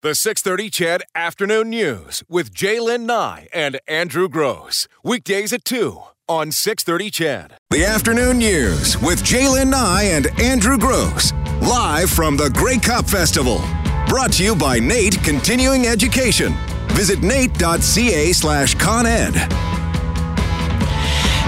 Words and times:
The 0.00 0.14
630 0.14 0.70
Ched 0.70 1.00
Afternoon 1.16 1.70
News 1.70 2.22
with 2.28 2.54
Jaylen 2.54 3.00
Nye 3.00 3.48
and 3.52 3.80
Andrew 3.88 4.28
Gross. 4.28 4.86
Weekdays 5.02 5.52
at 5.52 5.64
2 5.64 6.00
on 6.28 6.52
630 6.52 7.10
Ched. 7.10 7.50
The 7.70 7.84
Afternoon 7.84 8.38
News 8.38 8.96
with 8.98 9.24
Jaylen 9.24 9.70
Nye 9.70 10.04
and 10.04 10.28
Andrew 10.40 10.78
Gross. 10.78 11.32
Live 11.62 12.10
from 12.10 12.36
the 12.36 12.48
Grey 12.50 12.78
Cup 12.78 13.10
Festival. 13.10 13.58
Brought 14.06 14.34
to 14.34 14.44
you 14.44 14.54
by 14.54 14.78
NAIT 14.78 15.20
Continuing 15.24 15.88
Education. 15.88 16.54
Visit 16.92 17.18
nait.ca 17.18 18.32
slash 18.32 18.76
coned. 18.76 19.77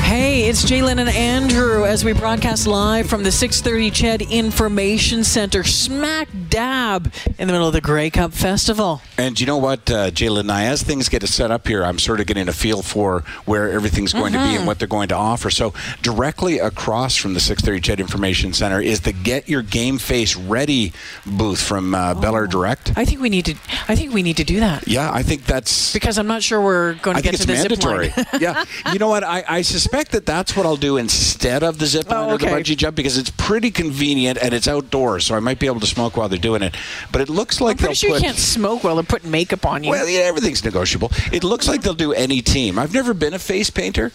Hey, 0.02 0.48
it's 0.48 0.64
Jalen 0.64 0.98
and 0.98 1.08
Andrew 1.08 1.84
as 1.86 2.04
we 2.04 2.12
broadcast 2.12 2.66
live 2.66 3.08
from 3.08 3.22
the 3.22 3.30
630 3.30 3.90
Ched 4.22 4.28
Information 4.30 5.22
Center, 5.22 5.62
smack 5.62 6.28
dab 6.48 7.12
in 7.38 7.46
the 7.46 7.52
middle 7.52 7.68
of 7.68 7.72
the 7.72 7.80
Grey 7.80 8.10
Cup 8.10 8.32
Festival. 8.32 9.02
And 9.16 9.38
you 9.40 9.46
know 9.46 9.56
what, 9.56 9.88
uh, 9.88 10.10
Jalen 10.10 10.40
and 10.40 10.52
I, 10.52 10.64
as 10.64 10.82
things 10.82 11.08
get 11.08 11.22
set 11.28 11.52
up 11.52 11.68
here, 11.68 11.84
I'm 11.84 11.98
sort 12.00 12.18
of 12.18 12.26
getting 12.26 12.48
a 12.48 12.52
feel 12.52 12.82
for 12.82 13.20
where 13.44 13.70
everything's 13.70 14.12
going 14.12 14.32
Mm-hmm. 14.32 14.42
to 14.44 14.50
be 14.50 14.56
and 14.56 14.66
what 14.66 14.78
they're 14.80 14.88
going 14.88 15.08
to 15.08 15.14
offer. 15.14 15.48
So 15.50 15.72
directly 16.02 16.58
across 16.58 17.14
from 17.16 17.34
the 17.34 17.40
630 17.40 17.80
Ched 17.80 18.00
Information 18.00 18.52
Center 18.52 18.80
is 18.80 19.00
the 19.02 19.12
Get 19.12 19.48
Your 19.48 19.62
Game 19.62 19.98
Face 19.98 20.34
Ready 20.34 20.92
booth 21.24 21.62
from 21.62 21.94
uh, 21.94 22.14
belairdirect. 22.14 22.94
I 22.96 23.04
think 23.04 23.20
we 23.20 23.28
need 23.30 23.44
to. 23.46 23.54
I 23.88 23.94
think 23.94 24.12
we 24.12 24.22
need 24.22 24.36
to 24.38 24.44
do 24.44 24.58
that 24.60 24.86
Yeah, 24.88 25.10
I 25.12 25.22
think 25.22 25.44
that's 25.46 25.92
because 25.92 26.18
I'm 26.18 26.26
not 26.26 26.42
sure 26.42 26.60
we're 26.60 26.94
going 26.94 27.14
to 27.16 27.18
I 27.18 27.22
get 27.22 27.36
to 27.40 27.46
the 27.46 27.52
mandatory. 27.52 28.08
zip 28.10 28.16
line. 28.16 28.26
yeah, 28.42 28.64
you 28.92 28.98
know 28.98 29.08
what? 29.08 29.22
I, 29.24 29.44
I 29.48 29.62
suspect 29.62 29.89
that 29.90 30.24
that's 30.26 30.56
what 30.56 30.66
I'll 30.66 30.76
do 30.76 30.96
instead 30.96 31.62
of 31.62 31.78
the 31.78 31.86
zip 31.86 32.06
oh, 32.08 32.14
line 32.14 32.30
Oh, 32.30 32.34
or 32.34 32.38
the 32.38 32.46
okay. 32.46 32.62
bungee 32.62 32.76
jump 32.76 32.96
because 32.96 33.16
it's 33.18 33.30
pretty 33.30 33.70
convenient 33.70 34.38
and 34.40 34.54
it's 34.54 34.68
outdoors, 34.68 35.26
so 35.26 35.34
I 35.34 35.40
might 35.40 35.58
be 35.58 35.66
able 35.66 35.80
to 35.80 35.86
smoke 35.86 36.16
while 36.16 36.28
they're 36.28 36.38
doing 36.38 36.62
it. 36.62 36.76
But 37.12 37.22
it 37.22 37.28
looks 37.28 37.60
like 37.60 37.74
I'm 37.74 37.86
pretty 37.86 38.06
they'll 38.06 38.10
sure 38.10 38.14
you 38.16 38.20
can't 38.20 38.36
smoke 38.36 38.84
while 38.84 38.94
they're 38.96 39.04
putting 39.04 39.30
makeup 39.30 39.66
on 39.66 39.84
you. 39.84 39.90
well, 39.90 40.08
yeah, 40.08 40.20
everything's 40.20 40.64
negotiable. 40.64 41.10
It 41.32 41.44
looks 41.44 41.68
like 41.68 41.82
they'll 41.82 41.94
do 41.94 42.12
any 42.12 42.42
team. 42.42 42.78
I've 42.78 42.94
never 42.94 43.14
been 43.14 43.34
a 43.34 43.38
face 43.38 43.70
painter, 43.70 44.12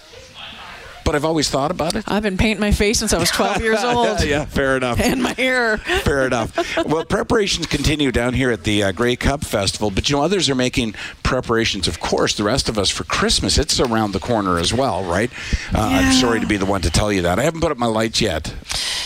but 1.05 1.15
I've 1.15 1.23
always 1.23 1.49
thought 1.49 1.71
about 1.71 1.95
it. 1.95 2.03
I've 2.07 2.23
been 2.23 2.35
painting 2.37 2.59
my 2.59 2.71
face 2.71 2.99
since 2.99 3.13
I 3.13 3.17
was 3.17 3.29
12 3.31 3.61
years 3.61 3.81
old, 3.83 4.23
yeah, 4.23 4.43
fair 4.45 4.75
enough. 4.75 4.99
and 4.99 5.23
my 5.23 5.31
hair. 5.33 5.77
Fair 5.77 6.25
enough. 6.27 6.51
Well, 6.85 7.05
preparations 7.05 7.67
continue 7.67 8.11
down 8.11 8.33
here 8.33 8.51
at 8.51 8.63
the 8.65 8.83
uh, 8.83 8.91
Grey 8.91 9.15
Cup 9.15 9.45
Festival, 9.45 9.91
but 9.91 10.09
you 10.09 10.15
know, 10.17 10.23
others 10.23 10.49
are 10.49 10.55
making 10.55 10.95
preparations, 11.23 11.87
of 11.87 11.99
course, 11.99 12.35
the 12.35 12.43
rest 12.43 12.67
of 12.67 12.77
us 12.77 12.89
for 12.89 13.03
Christmas. 13.05 13.57
It's 13.57 13.79
around 13.79 14.11
the 14.11 14.19
corner 14.19 14.57
as 14.59 14.73
well, 14.73 15.03
right? 15.03 15.31
Uh, 15.73 15.79
I'm 15.79 16.13
sorry 16.13 16.39
to 16.41 16.47
be 16.47 16.57
the 16.57 16.65
one 16.65 16.81
to 16.81 16.89
tell 16.89 17.11
you 17.13 17.21
that. 17.21 17.39
I 17.39 17.43
haven't 17.43 17.61
put 17.61 17.71
up 17.71 17.77
my 17.77 17.85
lights 17.85 18.19
yet. 18.19 18.53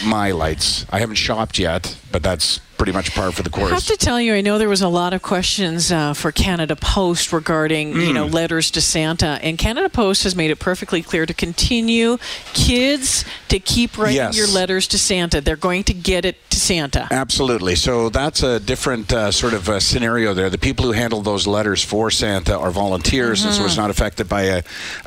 My 0.03 0.31
lights. 0.31 0.85
I 0.89 0.99
haven't 0.99 1.15
shopped 1.15 1.59
yet, 1.59 1.97
but 2.11 2.23
that's 2.23 2.61
pretty 2.79 2.93
much 2.93 3.13
par 3.13 3.31
for 3.31 3.43
the 3.43 3.49
I 3.59 3.69
have 3.69 3.85
to 3.87 3.97
tell 3.97 4.19
you, 4.21 4.33
I 4.33 4.41
know 4.41 4.57
there 4.57 4.69
was 4.69 4.81
a 4.81 4.87
lot 4.87 5.13
of 5.13 5.21
questions 5.21 5.91
uh, 5.91 6.13
for 6.13 6.31
Canada 6.31 6.75
Post 6.77 7.33
regarding, 7.33 7.91
you 7.93 8.07
Hmm. 8.07 8.13
know, 8.13 8.25
letters 8.25 8.71
to 8.71 8.81
Santa, 8.81 9.37
and 9.43 9.57
Canada 9.57 9.89
Post 9.89 10.23
has 10.23 10.33
made 10.35 10.49
it 10.49 10.59
perfectly 10.59 11.01
clear 11.03 11.25
to 11.25 11.33
continue 11.33 12.17
kids 12.53 13.25
to 13.49 13.59
keep 13.59 13.97
writing 13.97 14.15
Yes. 14.15 14.37
your 14.37 14.47
letters 14.47 14.87
to 14.87 14.97
Santa. 14.97 15.41
They're 15.41 15.55
going 15.57 15.83
to 15.85 15.93
get 15.93 16.23
it 16.25 16.37
to 16.51 16.59
Santa. 16.59 17.07
Absolutely. 17.11 17.75
So 17.75 18.09
that's 18.09 18.43
a 18.43 18.59
different 18.59 19.11
uh, 19.11 19.31
sort 19.31 19.53
of 19.53 19.67
uh, 19.69 19.79
scenario 19.79 20.33
there. 20.33 20.49
The 20.49 20.57
people 20.57 20.85
who 20.85 20.91
handle 20.93 21.21
those 21.21 21.45
letters 21.47 21.83
for 21.83 22.09
Santa 22.09 22.57
are 22.57 22.71
volunteers, 22.71 23.43
and 23.43 23.53
so 23.53 23.65
it's 23.65 23.77
not 23.77 23.89
affected 23.89 24.29
by 24.29 24.43
a 24.43 24.63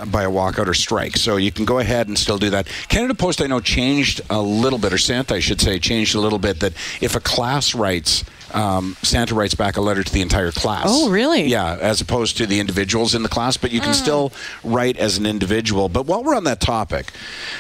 by 0.07 0.25
a 0.25 0.31
walkout 0.31 0.67
or 0.69 0.75
strike. 0.75 1.17
So 1.17 1.37
you 1.37 1.51
can 1.53 1.65
go 1.65 1.79
ahead 1.79 2.09
and 2.09 2.19
still 2.19 2.39
do 2.39 2.51
that. 2.51 2.67
Canada 2.89 3.15
Post, 3.15 3.41
I 3.41 3.47
know, 3.47 3.61
changed 3.61 4.21
a 4.29 4.41
little 4.43 4.79
bit, 4.79 4.93
or 4.93 4.99
Santa, 4.99 5.35
I 5.37 5.41
should 5.41 5.61
say, 5.61 5.79
changed 5.79 6.15
a 6.15 6.21
little 6.21 6.39
bit. 6.39 6.61
That 6.61 6.75
if 7.01 7.15
a 7.17 7.21
class 7.21 7.62
writes. 7.75 8.25
Um, 8.53 8.97
Santa 9.03 9.35
writes 9.35 9.55
back 9.55 9.79
a 9.79 9.81
letter 9.81 10.03
to 10.03 10.13
the 10.13 10.21
entire 10.21 10.53
class. 10.53 10.85
Oh, 10.87 11.09
really? 11.11 11.45
Yeah, 11.45 11.79
as 11.81 12.03
opposed 12.03 12.37
to 12.37 12.47
the 12.47 12.61
individuals 12.61 13.15
in 13.15 13.23
the 13.23 13.29
class, 13.29 13.57
but 13.57 13.71
you 13.71 13.81
can 13.81 13.95
still 13.95 14.31
write 14.63 14.99
as 14.99 15.17
an 15.17 15.25
individual. 15.25 15.89
But 15.89 16.05
while 16.05 16.23
we're 16.23 16.37
on 16.37 16.45
that 16.45 16.61
topic, 16.61 17.13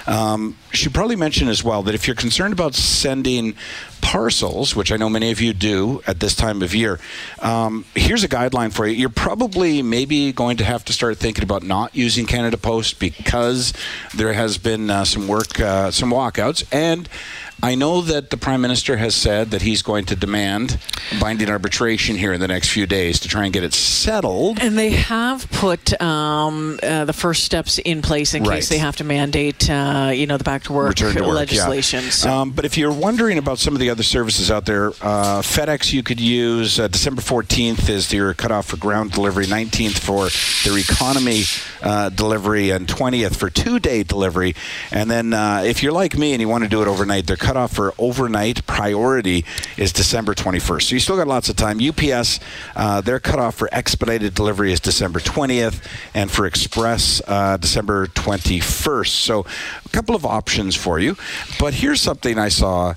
um, 0.06 0.58
should 0.70 0.92
probably 0.92 1.17
mention 1.17 1.48
as 1.48 1.64
well 1.64 1.83
that 1.85 1.95
if 1.95 2.07
you're 2.07 2.17
concerned 2.17 2.52
about 2.52 2.74
sending 2.74 3.55
parcels, 4.02 4.77
which 4.77 4.92
I 4.92 4.96
know 4.96 5.08
many 5.08 5.30
of 5.30 5.41
you 5.41 5.55
do 5.55 6.02
at 6.07 6.20
this 6.20 6.35
time 6.35 6.61
of 6.61 6.74
year, 6.74 6.98
um, 7.41 7.86
here's 7.95 8.24
a 8.24 8.29
guideline 8.29 8.73
for 8.73 8.86
you. 8.86 8.95
You're 8.95 9.08
probably 9.08 9.80
maybe 9.80 10.33
going 10.33 10.58
to 10.58 10.64
have 10.64 10.85
to 10.86 10.92
start 10.92 11.17
thinking 11.17 11.45
about 11.45 11.62
not 11.62 11.95
using 11.95 12.27
Canada 12.27 12.58
Post 12.58 12.98
because 12.98 13.73
there 14.14 14.35
has 14.35 14.58
been 14.58 14.91
uh, 14.91 15.05
some 15.05 15.27
work, 15.29 15.58
uh, 15.58 15.91
some 15.91 16.11
walkouts, 16.11 16.64
and 16.70 17.08
I 17.64 17.77
know 17.77 18.00
that 18.00 18.30
the 18.30 18.36
Prime 18.36 18.61
Minister 18.61 18.96
has 18.96 19.14
said 19.14 19.52
that 19.52 19.62
he's 19.62 19.83
going 19.83 20.05
to 20.06 20.17
demand 20.17 20.78
binding 21.20 21.48
arbitration 21.48 22.17
here 22.17 22.33
in 22.33 22.40
the 22.40 22.48
next 22.48 22.70
few 22.70 22.86
days 22.86 23.20
to 23.20 23.28
try 23.28 23.45
and 23.45 23.52
get 23.52 23.62
it 23.62 23.73
settled. 23.73 24.58
And 24.61 24.77
they 24.77 24.90
have 24.90 25.48
put 25.52 26.00
um, 26.02 26.80
uh, 26.83 27.05
the 27.05 27.12
first 27.12 27.45
steps 27.45 27.78
in 27.78 28.02
place 28.02 28.34
in 28.34 28.42
Right. 28.42 28.56
case 28.56 28.68
they 28.68 28.78
have 28.78 28.96
to 28.96 29.05
mandate, 29.05 29.70
uh, 29.70 30.11
you 30.12 30.27
know, 30.27 30.36
the 30.39 30.45
back 30.45 30.64
to 30.64 30.73
work 30.73 30.96
to 30.96 31.05
work, 31.06 31.34
legislation. 31.34 32.02
yeah. 32.05 32.11
So. 32.11 32.30
Um, 32.33 32.50
but 32.50 32.64
if 32.64 32.77
you're 32.77 32.90
wondering 32.92 33.39
about 33.39 33.58
some 33.61 33.74
of 33.74 33.80
the 33.80 33.90
other 33.90 34.02
services 34.02 34.50
out 34.50 34.67
there, 34.67 34.89
uh, 35.00 35.42
FedEx 35.42 35.92
you 35.92 36.02
could 36.02 36.18
use. 36.20 36.80
Uh, 36.80 36.89
December 36.89 37.23
14th 37.23 37.89
is 37.89 38.12
your 38.12 38.34
cutoff 38.34 38.67
for 38.67 38.77
ground 38.77 39.12
delivery, 39.12 39.46
19th 39.46 39.98
for 40.00 40.29
their 40.68 40.79
economy 40.80 41.44
uh, 41.83 42.08
delivery, 42.08 42.70
and 42.70 42.89
20th 42.89 43.36
for 43.36 43.50
two 43.50 43.79
day 43.79 44.02
delivery. 44.02 44.56
And 44.90 45.08
then 45.08 45.33
uh, 45.33 45.62
if 45.64 45.83
you're 45.84 45.92
like 45.92 46.18
me 46.18 46.33
and 46.33 46.40
you 46.40 46.48
want 46.48 46.64
to 46.64 46.70
do 46.70 46.83
it 46.83 46.89
overnight, 46.89 47.27
their 47.29 47.36
cutoff 47.52 47.74
for 47.74 47.92
overnight 47.98 48.67
priority 48.67 49.45
is 49.77 49.92
December 49.92 50.33
21st. 50.33 50.83
So 50.85 50.95
you 50.95 51.01
still 51.01 51.18
got 51.18 51.29
lots 51.29 51.51
of 51.51 51.57
time. 51.57 51.80
UPS, 51.86 52.40
uh, 52.74 53.02
their 53.02 53.20
cutoff 53.20 53.57
for 53.57 53.68
expedited 53.73 54.33
delivery 54.33 54.73
is 54.73 54.80
December 54.80 55.20
20th, 55.20 55.86
and 56.14 56.30
for 56.30 56.46
express, 56.46 57.20
uh, 57.29 57.58
December 57.58 58.07
21st. 58.07 59.08
So 59.08 59.45
a 59.85 59.89
couple 59.91 60.14
of 60.14 60.24
options 60.24 60.74
for 60.74 60.98
you. 60.98 61.14
But 61.61 61.74
here's 61.74 62.01
something 62.01 62.39
I 62.39 62.48
saw. 62.48 62.95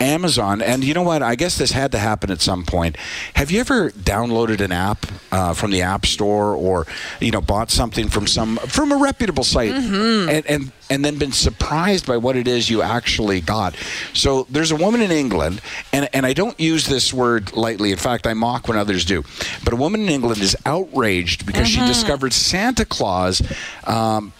Amazon, 0.00 0.60
and 0.60 0.84
you 0.84 0.94
know 0.94 1.02
what? 1.02 1.22
I 1.22 1.34
guess 1.34 1.58
this 1.58 1.72
had 1.72 1.92
to 1.92 1.98
happen 1.98 2.30
at 2.30 2.40
some 2.40 2.64
point. 2.64 2.96
Have 3.34 3.50
you 3.50 3.60
ever 3.60 3.90
downloaded 3.90 4.60
an 4.60 4.72
app 4.72 5.06
uh, 5.32 5.54
from 5.54 5.70
the 5.70 5.82
App 5.82 6.06
Store, 6.06 6.54
or 6.54 6.86
you 7.20 7.30
know, 7.30 7.40
bought 7.40 7.70
something 7.70 8.08
from 8.08 8.26
some 8.26 8.56
from 8.56 8.92
a 8.92 8.96
reputable 8.96 9.44
site, 9.44 9.72
and, 9.72 10.46
and 10.46 10.72
and 10.90 11.04
then 11.04 11.18
been 11.18 11.32
surprised 11.32 12.06
by 12.06 12.16
what 12.16 12.36
it 12.36 12.46
is 12.46 12.68
you 12.68 12.82
actually 12.82 13.40
got? 13.40 13.76
So 14.12 14.46
there's 14.50 14.70
a 14.70 14.76
woman 14.76 15.00
in 15.00 15.10
England, 15.10 15.60
and 15.92 16.08
and 16.12 16.26
I 16.26 16.32
don't 16.32 16.58
use 16.58 16.86
this 16.86 17.12
word 17.12 17.54
lightly. 17.56 17.92
In 17.92 17.98
fact, 17.98 18.26
I 18.26 18.34
mock 18.34 18.68
when 18.68 18.76
others 18.76 19.04
do. 19.04 19.22
But 19.64 19.72
a 19.72 19.76
woman 19.76 20.02
in 20.02 20.08
England 20.08 20.40
is 20.40 20.56
outraged 20.66 21.46
because 21.46 21.68
she 21.68 21.80
discovered 21.80 22.32
Santa 22.32 22.84
Claus. 22.84 23.42
Um, 23.84 24.32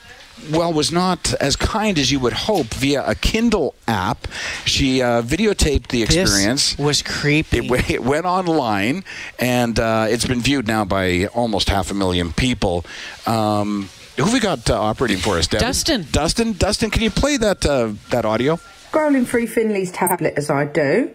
well, 0.50 0.72
was 0.72 0.92
not 0.92 1.32
as 1.34 1.56
kind 1.56 1.98
as 1.98 2.10
you 2.12 2.20
would 2.20 2.32
hope 2.32 2.66
via 2.66 3.04
a 3.06 3.14
Kindle 3.14 3.74
app. 3.86 4.26
She 4.64 5.02
uh, 5.02 5.22
videotaped 5.22 5.88
the 5.88 6.02
experience. 6.02 6.74
This 6.74 6.78
was 6.78 7.02
creepy. 7.02 7.58
It, 7.58 7.62
w- 7.62 7.82
it 7.88 8.02
went 8.02 8.26
online, 8.26 9.04
and 9.38 9.78
uh, 9.78 10.06
it's 10.08 10.26
been 10.26 10.40
viewed 10.40 10.66
now 10.66 10.84
by 10.84 11.26
almost 11.26 11.68
half 11.68 11.90
a 11.90 11.94
million 11.94 12.32
people. 12.32 12.84
Um, 13.26 13.88
who 14.16 14.32
we 14.32 14.40
got 14.40 14.70
uh, 14.70 14.80
operating 14.80 15.18
for 15.18 15.38
us, 15.38 15.46
Devin? 15.46 15.66
Dustin. 15.66 16.06
Dustin, 16.10 16.52
Dustin, 16.52 16.90
can 16.90 17.02
you 17.02 17.10
play 17.10 17.36
that 17.36 17.66
uh, 17.66 17.92
that 18.10 18.24
audio? 18.24 18.58
Scrolling 18.92 19.26
through 19.26 19.48
Finley's 19.48 19.90
tablet 19.90 20.34
as 20.36 20.50
I 20.50 20.66
do, 20.66 21.10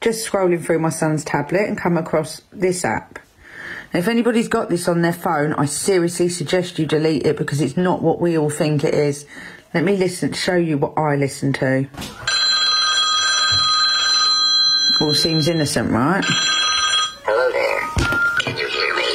just 0.00 0.26
scrolling 0.26 0.64
through 0.64 0.78
my 0.78 0.88
son's 0.88 1.24
tablet 1.24 1.68
and 1.68 1.76
come 1.76 1.98
across 1.98 2.40
this 2.52 2.84
app. 2.84 3.18
If 3.94 4.08
anybody's 4.08 4.48
got 4.48 4.70
this 4.70 4.88
on 4.88 5.02
their 5.02 5.12
phone, 5.12 5.52
I 5.52 5.66
seriously 5.66 6.30
suggest 6.30 6.78
you 6.78 6.86
delete 6.86 7.26
it 7.26 7.36
because 7.36 7.60
it's 7.60 7.76
not 7.76 8.00
what 8.00 8.22
we 8.22 8.38
all 8.38 8.48
think 8.48 8.84
it 8.84 8.94
is. 8.94 9.26
Let 9.74 9.84
me 9.84 9.98
listen, 9.98 10.32
show 10.32 10.56
you 10.56 10.78
what 10.78 10.94
I 10.96 11.16
listen 11.16 11.52
to. 11.54 11.86
All 15.02 15.12
seems 15.12 15.46
innocent, 15.46 15.90
right? 15.90 16.24
Hello 16.24 17.52
there. 17.52 17.80
Can 18.40 18.56
you 18.56 18.66
hear 18.66 18.96
me? 18.96 19.08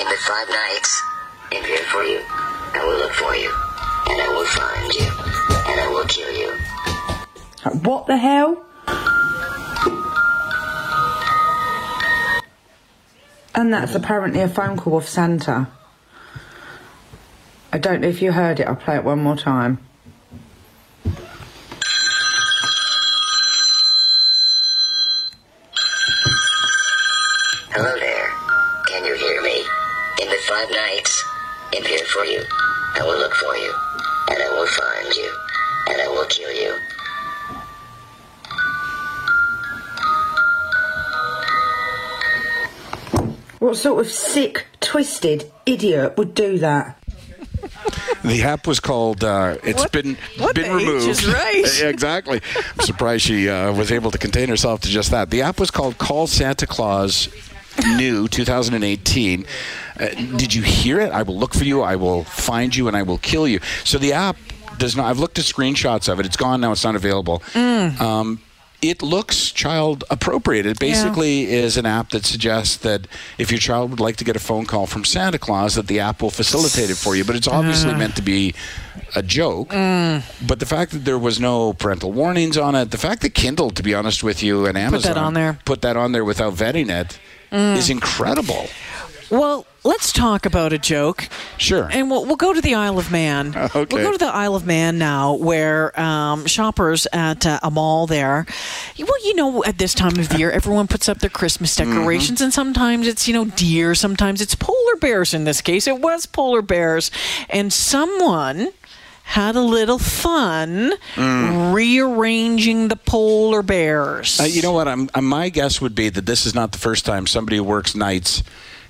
In 0.00 0.08
the 0.08 0.16
five 0.26 0.48
nights, 0.48 1.02
I'm 1.52 1.62
here 1.62 1.84
for 1.84 2.02
you. 2.02 2.20
I 2.74 2.84
will 2.84 2.98
look 2.98 3.12
for 3.12 3.36
you. 3.36 3.54
And 4.10 4.20
I 4.20 4.28
will 4.34 4.46
find 4.46 4.94
you. 4.94 5.06
And 5.70 5.80
I 5.80 5.88
will 5.94 6.06
kill 6.06 6.32
you. 6.34 6.58
What 7.88 8.08
the 8.08 8.16
hell? 8.16 8.67
And 13.58 13.74
that's 13.74 13.96
apparently 13.96 14.40
a 14.40 14.46
phone 14.46 14.76
call 14.76 14.98
of 14.98 15.08
Santa. 15.08 15.66
I 17.72 17.78
don't 17.78 18.02
know 18.02 18.06
if 18.06 18.22
you 18.22 18.30
heard 18.30 18.60
it, 18.60 18.68
I'll 18.68 18.76
play 18.76 18.94
it 18.94 19.02
one 19.02 19.20
more 19.20 19.34
time. 19.34 19.80
Hello 27.74 27.98
there. 27.98 28.30
Can 28.86 29.04
you 29.04 29.16
hear 29.16 29.42
me? 29.42 29.66
In 30.22 30.28
the 30.28 30.38
five 30.46 30.70
nights, 30.70 31.24
I'm 31.74 31.82
here 31.82 31.98
for 32.14 32.24
you. 32.26 32.40
I 32.94 33.02
will 33.02 33.18
look 33.18 33.34
for 33.34 33.56
you. 33.56 33.74
And 34.30 34.40
I 34.40 34.50
will 34.50 34.68
find 34.68 35.16
you. 35.16 35.36
And 35.88 36.00
I 36.00 36.06
will 36.06 36.26
kill 36.26 36.52
you. 36.52 36.76
What 43.58 43.76
sort 43.76 44.04
of 44.04 44.10
sick, 44.12 44.66
twisted 44.80 45.50
idiot 45.66 46.16
would 46.16 46.34
do 46.34 46.58
that? 46.58 46.96
The 48.24 48.42
app 48.42 48.66
was 48.66 48.80
called. 48.80 49.22
Uh, 49.24 49.56
it's 49.64 49.80
What- 49.80 49.92
been 49.92 50.16
what 50.38 50.54
been 50.54 50.64
the 50.72 50.76
H 50.78 50.86
removed. 50.86 51.08
is 51.08 51.26
right? 51.26 51.80
Exactly. 51.82 52.40
I'm 52.78 52.84
surprised 52.86 53.24
she 53.24 53.48
uh, 53.48 53.72
was 53.72 53.90
able 53.92 54.10
to 54.10 54.18
contain 54.18 54.48
herself 54.48 54.80
to 54.82 54.88
just 54.88 55.10
that. 55.10 55.30
The 55.30 55.42
app 55.42 55.58
was 55.58 55.70
called 55.70 55.98
Call 55.98 56.26
Santa 56.26 56.66
Claus. 56.66 57.28
New 57.96 58.26
2018. 58.26 59.46
Uh, 60.00 60.08
did 60.36 60.52
you 60.52 60.62
hear 60.62 60.98
it? 60.98 61.12
I 61.12 61.22
will 61.22 61.38
look 61.38 61.54
for 61.54 61.62
you. 61.62 61.82
I 61.82 61.94
will 61.94 62.24
find 62.24 62.74
you, 62.74 62.88
and 62.88 62.96
I 62.96 63.02
will 63.04 63.18
kill 63.18 63.46
you. 63.46 63.60
So 63.84 63.98
the 63.98 64.14
app 64.14 64.36
does 64.78 64.96
not. 64.96 65.06
I've 65.06 65.20
looked 65.20 65.38
at 65.38 65.44
screenshots 65.44 66.08
of 66.12 66.18
it. 66.18 66.26
It's 66.26 66.36
gone 66.36 66.60
now. 66.60 66.72
It's 66.72 66.82
not 66.82 66.96
available. 66.96 67.38
Mm. 67.52 68.00
Um, 68.00 68.40
it 68.80 69.02
looks 69.02 69.50
child 69.50 70.04
appropriate. 70.10 70.64
It 70.66 70.78
basically 70.78 71.50
is 71.50 71.76
an 71.76 71.84
app 71.86 72.10
that 72.10 72.24
suggests 72.24 72.76
that 72.78 73.06
if 73.36 73.50
your 73.50 73.58
child 73.58 73.90
would 73.90 74.00
like 74.00 74.16
to 74.16 74.24
get 74.24 74.36
a 74.36 74.38
phone 74.40 74.66
call 74.66 74.86
from 74.86 75.04
Santa 75.04 75.38
Claus, 75.38 75.74
that 75.74 75.88
the 75.88 75.98
app 76.00 76.22
will 76.22 76.30
facilitate 76.30 76.88
it 76.90 76.96
for 76.96 77.16
you. 77.16 77.24
But 77.24 77.36
it's 77.36 77.48
obviously 77.48 77.90
Uh. 77.92 77.98
meant 77.98 78.14
to 78.16 78.22
be 78.22 78.54
a 79.16 79.22
joke. 79.22 79.70
Mm. 79.70 80.22
But 80.46 80.60
the 80.60 80.66
fact 80.66 80.92
that 80.92 81.04
there 81.04 81.18
was 81.18 81.40
no 81.40 81.72
parental 81.72 82.12
warnings 82.12 82.56
on 82.56 82.74
it, 82.74 82.90
the 82.90 82.98
fact 82.98 83.22
that 83.22 83.30
Kindle, 83.30 83.70
to 83.70 83.82
be 83.82 83.94
honest 83.94 84.22
with 84.22 84.42
you, 84.42 84.66
and 84.66 84.78
Amazon 84.78 85.14
that 85.14 85.20
on 85.20 85.34
there. 85.34 85.52
Mm. 85.54 85.64
put 85.64 85.82
that 85.82 85.96
on 85.96 86.12
there 86.12 86.24
without 86.24 86.54
vetting 86.54 86.88
it, 86.90 87.18
is 87.50 87.88
incredible. 87.90 88.68
Well, 89.30 89.66
let's 89.88 90.12
talk 90.12 90.44
about 90.46 90.72
a 90.72 90.78
joke. 90.78 91.28
Sure. 91.56 91.88
And 91.90 92.10
we'll, 92.10 92.24
we'll 92.26 92.36
go 92.36 92.52
to 92.52 92.60
the 92.60 92.74
Isle 92.74 92.98
of 92.98 93.10
Man. 93.10 93.54
Okay. 93.78 93.94
We'll 93.94 94.04
go 94.06 94.12
to 94.12 94.18
the 94.18 94.26
Isle 94.32 94.54
of 94.56 94.66
Man 94.66 94.98
now, 94.98 95.34
where 95.34 95.98
um, 96.00 96.46
shoppers 96.46 97.06
at 97.12 97.44
uh, 97.46 97.60
a 97.62 97.70
mall 97.70 98.06
there. 98.06 98.46
Well, 98.98 99.24
you 99.26 99.34
know, 99.34 99.62
at 99.64 99.78
this 99.78 99.94
time 99.94 100.18
of 100.18 100.32
year, 100.38 100.50
everyone 100.50 100.86
puts 100.88 101.08
up 101.08 101.18
their 101.18 101.30
Christmas 101.30 101.76
Mm-hmm. 101.76 101.90
decorations, 101.92 102.40
and 102.40 102.52
sometimes 102.52 103.06
it's, 103.06 103.28
you 103.28 103.34
know, 103.34 103.44
deer, 103.46 103.94
sometimes 103.94 104.40
it's 104.40 104.54
polar 104.54 104.96
bears 105.00 105.34
in 105.34 105.44
this 105.44 105.60
case. 105.60 105.86
It 105.86 106.00
was 106.00 106.26
polar 106.26 106.62
bears. 106.62 107.10
And 107.50 107.72
someone 107.72 108.68
had 109.24 109.54
a 109.56 109.60
little 109.60 109.98
fun 109.98 110.92
rearranging 111.74 112.88
the 112.88 112.96
polar 112.96 113.62
bears. 113.62 114.40
Uh, 114.40 114.44
you 114.44 114.62
know 114.62 114.72
what? 114.72 114.88
I'm, 114.88 115.08
uh, 115.14 115.20
my 115.20 115.48
guess 115.50 115.80
would 115.80 115.94
be 115.94 116.08
that 116.08 116.26
this 116.26 116.46
is 116.46 116.54
not 116.54 116.72
the 116.72 116.78
first 116.78 117.04
time 117.04 117.26
somebody 117.26 117.56
who 117.58 117.64
works 117.64 117.94
nights 117.94 118.42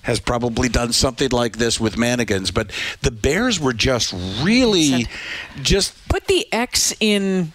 has 0.08 0.18
probably 0.20 0.70
done 0.70 0.90
something 0.94 1.28
like 1.32 1.58
this 1.58 1.78
with 1.78 1.98
mannequins. 1.98 2.50
But 2.50 2.70
the 3.02 3.10
bears 3.10 3.60
were 3.60 3.74
just 3.74 4.14
really, 4.42 5.06
just 5.62 5.94
Put 6.08 6.26
the 6.26 6.50
X 6.50 6.94
in 6.98 7.52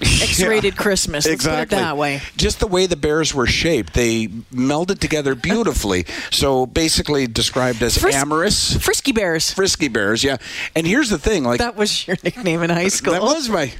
X-rated 0.00 0.74
Yeah, 0.76 0.82
Christmas. 0.82 1.26
Let's 1.26 1.34
exactly 1.34 1.76
put 1.76 1.82
it 1.82 1.84
that 1.84 1.96
way. 1.98 2.22
Just 2.38 2.60
the 2.60 2.66
way 2.66 2.86
the 2.86 2.96
bears 2.96 3.34
were 3.34 3.46
shaped, 3.46 3.92
they 3.92 4.28
melded 4.50 4.98
together 4.98 5.34
beautifully. 5.34 6.06
so 6.30 6.64
basically 6.64 7.26
described 7.26 7.82
as 7.82 7.98
Fris- 7.98 8.14
amorous. 8.16 8.74
Frisky 8.78 9.12
bears. 9.12 9.52
Frisky 9.52 9.88
bears, 9.88 10.24
yeah. 10.24 10.38
And 10.74 10.86
here's 10.86 11.10
the 11.10 11.18
thing, 11.18 11.44
like 11.44 11.58
That 11.58 11.76
was 11.76 12.06
your 12.08 12.16
nickname 12.24 12.62
in 12.62 12.70
high 12.70 12.88
school. 12.88 13.12
That 13.12 13.22
was 13.22 13.50
my 13.50 13.66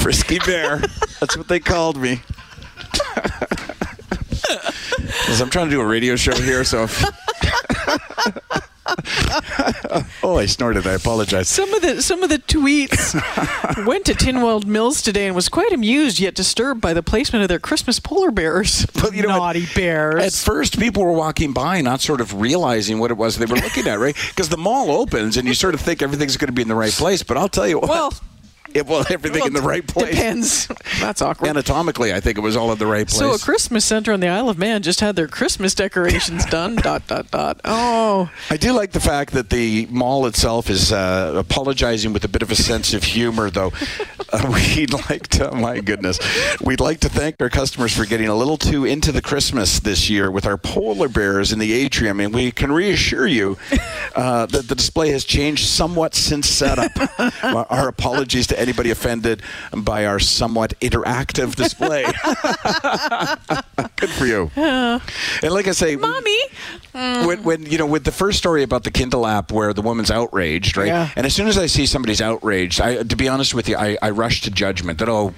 frisky 0.00 0.38
bear. 0.38 0.78
That's 1.20 1.36
what 1.36 1.48
they 1.48 1.60
called 1.60 1.98
me. 1.98 2.22
Because 5.26 5.40
I'm 5.40 5.50
trying 5.50 5.66
to 5.66 5.72
do 5.72 5.80
a 5.80 5.84
radio 5.84 6.14
show 6.14 6.36
here, 6.36 6.62
so. 6.62 6.84
If 6.84 7.04
oh, 10.22 10.38
I 10.38 10.46
snorted. 10.46 10.86
I 10.86 10.92
apologize. 10.92 11.48
Some 11.48 11.74
of 11.74 11.82
the 11.82 12.00
some 12.00 12.22
of 12.22 12.28
the 12.28 12.38
tweets 12.38 13.12
went 13.86 14.06
to 14.06 14.12
Tynwald 14.12 14.66
Mills 14.66 15.02
today 15.02 15.26
and 15.26 15.34
was 15.34 15.48
quite 15.48 15.72
amused 15.72 16.20
yet 16.20 16.36
disturbed 16.36 16.80
by 16.80 16.94
the 16.94 17.02
placement 17.02 17.42
of 17.42 17.48
their 17.48 17.58
Christmas 17.58 17.98
polar 17.98 18.30
bears. 18.30 18.86
But 18.94 19.16
you 19.16 19.22
know 19.22 19.30
what? 19.30 19.38
Naughty 19.38 19.66
bears. 19.74 20.22
At 20.22 20.32
first, 20.32 20.78
people 20.78 21.04
were 21.04 21.10
walking 21.10 21.52
by, 21.52 21.80
not 21.80 22.00
sort 22.00 22.20
of 22.20 22.40
realizing 22.40 23.00
what 23.00 23.10
it 23.10 23.16
was 23.16 23.36
they 23.36 23.46
were 23.46 23.56
looking 23.56 23.88
at, 23.88 23.98
right? 23.98 24.14
Because 24.28 24.48
the 24.48 24.56
mall 24.56 24.92
opens, 24.92 25.36
and 25.36 25.48
you 25.48 25.54
sort 25.54 25.74
of 25.74 25.80
think 25.80 26.02
everything's 26.02 26.36
going 26.36 26.46
to 26.46 26.52
be 26.52 26.62
in 26.62 26.68
the 26.68 26.76
right 26.76 26.92
place. 26.92 27.24
But 27.24 27.36
I'll 27.36 27.48
tell 27.48 27.66
you 27.66 27.80
what. 27.80 27.88
Well- 27.88 28.14
it, 28.74 28.86
well, 28.86 29.04
everything 29.10 29.44
in 29.46 29.52
the 29.52 29.62
right 29.62 29.86
place. 29.86 30.10
Depends. 30.14 30.68
That's 31.00 31.22
awkward. 31.22 31.48
Anatomically, 31.48 32.12
I 32.12 32.20
think 32.20 32.38
it 32.38 32.42
was 32.42 32.56
all 32.56 32.72
in 32.72 32.78
the 32.78 32.86
right 32.86 33.06
place. 33.06 33.18
so 33.18 33.34
a 33.34 33.38
Christmas 33.38 33.84
center 33.84 34.12
on 34.12 34.20
the 34.20 34.28
Isle 34.28 34.48
of 34.48 34.58
Man 34.58 34.82
just 34.82 35.00
had 35.00 35.16
their 35.16 35.28
Christmas 35.28 35.74
decorations 35.74 36.44
done. 36.50 36.76
dot 36.76 37.06
dot 37.06 37.30
dot. 37.30 37.60
Oh, 37.64 38.30
I 38.50 38.56
do 38.56 38.72
like 38.72 38.92
the 38.92 39.00
fact 39.00 39.32
that 39.32 39.50
the 39.50 39.86
mall 39.90 40.26
itself 40.26 40.70
is 40.70 40.92
uh, 40.92 41.34
apologizing 41.36 42.12
with 42.12 42.24
a 42.24 42.28
bit 42.28 42.42
of 42.42 42.50
a 42.50 42.56
sense 42.56 42.92
of 42.94 43.04
humor, 43.04 43.50
though. 43.50 43.72
Uh, 44.32 44.50
we'd 44.74 44.92
like 45.08 45.28
to, 45.28 45.52
my 45.52 45.78
goodness, 45.78 46.18
we'd 46.60 46.80
like 46.80 46.98
to 46.98 47.08
thank 47.08 47.36
our 47.40 47.48
customers 47.48 47.96
for 47.96 48.04
getting 48.04 48.26
a 48.26 48.34
little 48.34 48.56
too 48.56 48.84
into 48.84 49.12
the 49.12 49.22
Christmas 49.22 49.78
this 49.78 50.10
year 50.10 50.32
with 50.32 50.44
our 50.44 50.56
polar 50.56 51.08
bears 51.08 51.52
in 51.52 51.60
the 51.60 51.72
atrium, 51.72 52.18
and 52.18 52.34
we 52.34 52.50
can 52.50 52.72
reassure 52.72 53.28
you 53.28 53.56
uh, 54.16 54.44
that 54.46 54.66
the 54.66 54.74
display 54.74 55.10
has 55.10 55.24
changed 55.24 55.66
somewhat 55.68 56.16
since 56.16 56.48
setup. 56.48 56.90
our 57.70 57.86
apologies 57.86 58.48
to 58.48 58.55
anybody 58.56 58.90
offended 58.90 59.42
by 59.72 60.06
our 60.06 60.18
somewhat 60.18 60.78
interactive 60.80 61.54
display. 61.54 62.04
Good 63.96 64.10
for 64.10 64.26
you. 64.26 64.50
And 65.42 65.52
like 65.52 65.68
I 65.68 65.72
say, 65.72 65.96
mommy. 65.96 66.38
when, 66.92 67.42
when 67.42 67.66
you 67.66 67.76
know 67.76 67.86
with 67.86 68.04
the 68.04 68.12
first 68.12 68.38
story 68.38 68.62
about 68.62 68.84
the 68.84 68.90
Kindle 68.90 69.26
app 69.26 69.52
where 69.52 69.72
the 69.74 69.82
woman's 69.82 70.10
outraged, 70.10 70.76
right? 70.76 70.86
Yeah. 70.86 71.10
And 71.14 71.26
as 71.26 71.34
soon 71.34 71.46
as 71.46 71.58
I 71.58 71.66
see 71.66 71.84
somebody's 71.84 72.22
outraged, 72.22 72.80
I, 72.80 73.02
to 73.02 73.16
be 73.16 73.28
honest 73.28 73.54
with 73.54 73.68
you, 73.68 73.76
I, 73.76 73.98
I 74.00 74.10
rush 74.10 74.40
to 74.42 74.50
judgment 74.50 74.98
that 75.00 75.08
oh, 75.08 75.34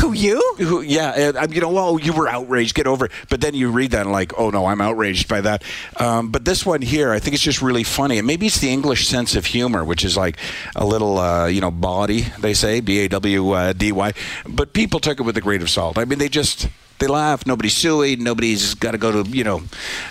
Who 0.00 0.12
you? 0.12 0.38
who, 0.58 0.82
yeah, 0.82 1.32
I'm 1.38 1.52
you 1.52 1.60
know, 1.60 1.70
well, 1.70 1.98
you 1.98 2.12
were 2.12 2.28
outraged, 2.28 2.74
get 2.74 2.86
over 2.86 3.06
it. 3.06 3.12
But 3.30 3.40
then 3.40 3.54
you 3.54 3.70
read 3.70 3.92
that 3.92 4.02
and 4.02 4.12
like, 4.12 4.32
oh 4.38 4.50
no, 4.50 4.66
I'm 4.66 4.80
outraged 4.80 5.28
by 5.28 5.40
that. 5.40 5.62
Um, 5.96 6.30
but 6.30 6.44
this 6.44 6.66
one 6.66 6.82
here, 6.82 7.12
I 7.12 7.18
think 7.18 7.34
it's 7.34 7.42
just 7.42 7.62
really 7.62 7.84
funny, 7.84 8.18
and 8.18 8.26
maybe 8.26 8.46
it's 8.46 8.60
the 8.60 8.70
English 8.70 9.08
sense 9.08 9.34
of 9.34 9.46
humor, 9.46 9.84
which 9.84 10.04
is 10.04 10.16
like 10.16 10.36
a 10.76 10.84
little, 10.84 11.18
uh, 11.18 11.46
you 11.46 11.60
know, 11.60 11.70
bawdy. 11.70 12.26
They 12.38 12.54
say 12.54 12.80
B 12.80 13.00
A 13.00 13.08
W 13.08 13.50
uh, 13.50 13.72
D 13.72 13.92
Y, 13.92 14.12
but 14.46 14.72
people 14.72 15.00
took 15.00 15.20
it 15.20 15.22
with 15.22 15.36
a 15.36 15.40
grain 15.40 15.62
of 15.62 15.70
salt. 15.70 15.96
I 15.98 16.04
mean, 16.04 16.18
they 16.18 16.28
just. 16.28 16.68
They 16.98 17.06
laugh. 17.06 17.46
Nobody's 17.46 17.74
suing. 17.74 18.22
Nobody's 18.22 18.74
got 18.74 18.92
to 18.92 18.98
go 18.98 19.22
to, 19.22 19.30
you 19.30 19.44
know, 19.44 19.62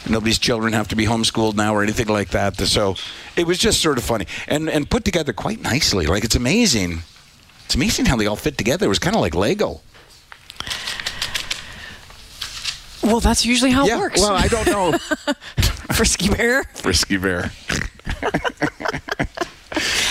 nobody's 0.10 0.40
children 0.40 0.74
have 0.74 0.88
to 0.90 0.96
be 0.96 1.06
homeschooled 1.06 1.56
now 1.56 1.76
or 1.76 1.84
anything 1.84 2.08
like 2.08 2.30
that. 2.30 2.58
So 2.58 2.96
it 3.36 3.46
was 3.46 3.58
just 3.58 3.82
sort 3.82 3.98
of 3.98 4.04
funny 4.04 4.26
and, 4.48 4.70
and 4.70 4.90
put 4.90 5.04
together 5.04 5.34
quite 5.34 5.62
nicely. 5.62 6.06
Like, 6.06 6.24
it's 6.24 6.36
amazing. 6.36 7.04
It's 7.66 7.76
amazing 7.76 8.06
how 8.06 8.16
they 8.16 8.28
all 8.28 8.38
fit 8.38 8.58
together. 8.58 8.86
It 8.86 8.90
was 8.90 9.00
kind 9.00 9.16
of 9.16 9.22
like 9.22 9.36
Lego. 9.36 9.82
Well, 13.04 13.20
that's 13.20 13.46
usually 13.46 13.72
how 13.72 13.86
it 13.86 13.98
works. 13.98 14.20
Well, 14.20 14.34
I 14.34 14.48
don't 14.48 14.68
know. 14.68 14.98
Frisky 15.94 16.30
bear. 16.30 16.64
Frisky 16.76 17.18
bear. 17.18 17.52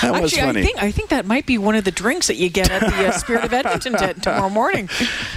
that 0.03 0.21
was 0.21 0.33
Actually, 0.33 0.41
funny. 0.41 0.61
I 0.61 0.65
think 0.65 0.83
I 0.83 0.91
think 0.91 1.09
that 1.11 1.27
might 1.27 1.47
be 1.47 1.59
one 1.59 1.75
of 1.75 1.85
the 1.85 1.91
drinks 1.91 2.29
that 2.29 2.37
you 2.37 2.49
get 2.49 2.71
at 2.71 2.81
the 2.81 3.09
uh, 3.09 3.13
Spirit 3.13 3.45
of 3.45 3.53
Edmonton 3.53 3.95
tent 3.95 4.23
tomorrow 4.23 4.49
morning. 4.49 4.89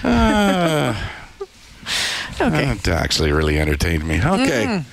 okay. 2.42 2.74
That 2.74 2.88
actually 2.88 3.32
really 3.32 3.60
entertained 3.60 4.08
me. 4.08 4.22
Okay. 4.24 4.84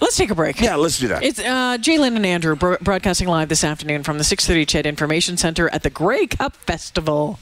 Let's 0.00 0.16
take 0.16 0.30
a 0.30 0.34
break. 0.34 0.60
Yeah, 0.60 0.76
let's 0.76 0.98
do 0.98 1.08
that. 1.08 1.22
It's 1.22 1.38
uh, 1.38 1.78
Jalen 1.78 2.16
and 2.16 2.26
Andrew 2.26 2.54
bro- 2.54 2.76
broadcasting 2.82 3.28
live 3.28 3.48
this 3.48 3.64
afternoon 3.64 4.02
from 4.02 4.18
the 4.18 4.24
630 4.24 4.66
Ched 4.66 4.88
Information 4.88 5.36
Center 5.36 5.70
at 5.70 5.82
the 5.82 5.90
Grey 5.90 6.26
Cup 6.26 6.54
Festival. 6.56 7.38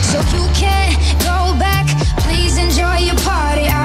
So 0.00 0.18
you 0.18 0.48
can't 0.54 0.96
go 1.20 1.56
back. 1.58 1.86
Please 2.24 2.58
enjoy 2.58 2.96
your 2.96 3.16
party. 3.16 3.66
I'll 3.68 3.83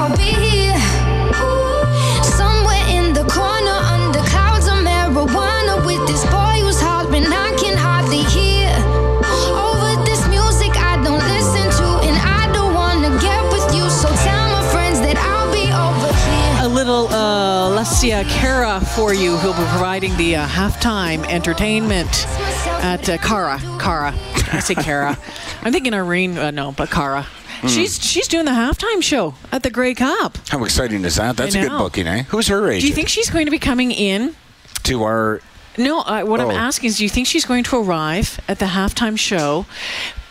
Alessia 17.99 18.23
Cara 18.29 18.79
for 18.79 19.13
you, 19.13 19.35
who'll 19.35 19.51
be 19.51 19.69
providing 19.71 20.15
the 20.15 20.37
uh, 20.37 20.47
halftime 20.47 21.27
entertainment 21.27 22.07
at 22.81 23.09
uh, 23.09 23.17
Cara. 23.17 23.59
Cara. 23.77 24.13
I 24.53 24.61
say 24.61 24.73
Cara. 24.73 25.17
I'm 25.63 25.73
thinking 25.73 25.93
Irene. 25.93 26.37
Uh, 26.37 26.51
no, 26.51 26.71
but 26.71 26.89
Cara. 26.89 27.23
Hmm. 27.23 27.67
She's 27.67 28.01
she's 28.01 28.29
doing 28.29 28.45
the 28.45 28.51
halftime 28.51 29.03
show 29.03 29.33
at 29.51 29.63
the 29.63 29.69
Grey 29.69 29.95
Cup. 29.95 30.37
How 30.47 30.63
exciting 30.63 31.03
is 31.03 31.17
that? 31.17 31.35
That's 31.35 31.55
a 31.55 31.63
good 31.63 31.77
booking, 31.77 32.07
eh? 32.07 32.23
Who's 32.29 32.47
her 32.47 32.69
agent? 32.69 32.83
Do 32.83 32.87
you 32.87 32.93
think 32.93 33.09
she's 33.09 33.29
going 33.29 33.47
to 33.47 33.51
be 33.51 33.59
coming 33.59 33.91
in? 33.91 34.33
to 34.83 35.03
our 35.03 35.41
No, 35.77 35.99
uh, 35.99 36.23
what 36.23 36.39
Oh. 36.39 36.49
I'm 36.49 36.55
asking 36.55 36.87
is, 36.91 36.99
do 36.99 37.03
you 37.03 37.09
think 37.09 37.27
she's 37.27 37.43
going 37.43 37.65
to 37.65 37.75
arrive 37.81 38.39
at 38.47 38.59
the 38.59 38.65
halftime 38.67 39.19
show, 39.19 39.65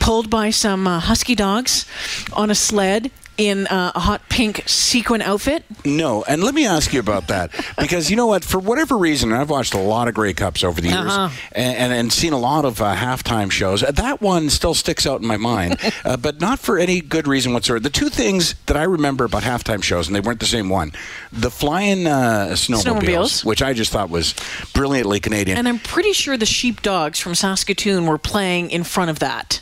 pulled 0.00 0.30
by 0.30 0.48
some 0.48 0.87
uh, 0.87 1.00
husky 1.00 1.34
dogs 1.34 1.84
on 2.32 2.50
a 2.50 2.54
sled, 2.54 3.10
in 3.38 3.66
uh, 3.68 3.92
a 3.95 4.00
hot 4.00 4.28
pink 4.28 4.64
sequin 4.66 5.23
outfit? 5.23 5.64
No, 5.85 6.25
and 6.25 6.42
let 6.42 6.54
me 6.54 6.66
ask 6.66 6.92
you 6.92 7.00
about 7.00 7.28
that 7.28 7.50
because 7.78 8.11
you 8.11 8.16
know 8.16 8.26
what? 8.26 8.45
For 8.45 8.59
whatever 8.59 8.99
reason, 8.99 9.33
I've 9.33 9.49
watched 9.49 9.73
a 9.75 9.78
lot 9.80 10.09
of 10.09 10.14
Grey 10.14 10.33
Cups 10.35 10.62
over 10.64 10.80
the 10.80 10.88
years 10.88 11.12
Uh-huh. 11.12 11.28
and, 11.52 11.76
and, 11.76 11.92
and 11.92 12.12
seen 12.12 12.33
a 12.33 12.38
lot 12.38 12.64
of 12.64 12.83
uh, 12.83 12.95
halftime 12.97 13.50
shows. 13.50 13.80
That 13.83 14.21
one 14.21 14.50
still 14.50 14.75
sticks 14.75 15.07
out 15.07 15.21
in 15.23 15.26
my 15.26 15.37
mind, 15.37 15.76
uh, 16.04 16.16
but 16.16 16.40
not 16.40 16.59
for 16.59 16.78
any 16.78 17.00
good 17.00 17.26
reason 17.28 17.52
whatsoever. 17.54 17.80
The 17.80 17.90
two 17.90 18.09
things 18.09 18.54
that 18.66 18.76
I 18.76 18.83
remember 18.83 19.25
about 19.25 19.42
halftime 19.45 19.83
shows, 19.83 20.07
and 20.09 20.16
they 20.16 20.21
weren't 20.21 20.40
the 20.40 20.47
same 20.47 20.68
one: 20.68 20.92
the 21.33 21.50
flying 21.50 22.07
uh, 22.07 22.49
snowmobiles, 22.52 22.83
Snowmobiles. 22.85 23.45
which 23.45 23.62
I 23.62 23.73
just 23.73 23.92
thought 23.92 24.11
was 24.11 24.35
brilliantly 24.75 25.21
Canadian. 25.21 25.59
And 25.59 25.68
I'm 25.68 25.78
pretty 25.78 26.12
sure 26.12 26.37
the 26.37 26.45
sheepdogs 26.47 27.21
from 27.21 27.35
Saskatoon 27.37 28.07
were 28.07 28.18
playing 28.18 28.71
in 28.71 28.83
front 28.85 29.11
of 29.11 29.21
that. 29.21 29.61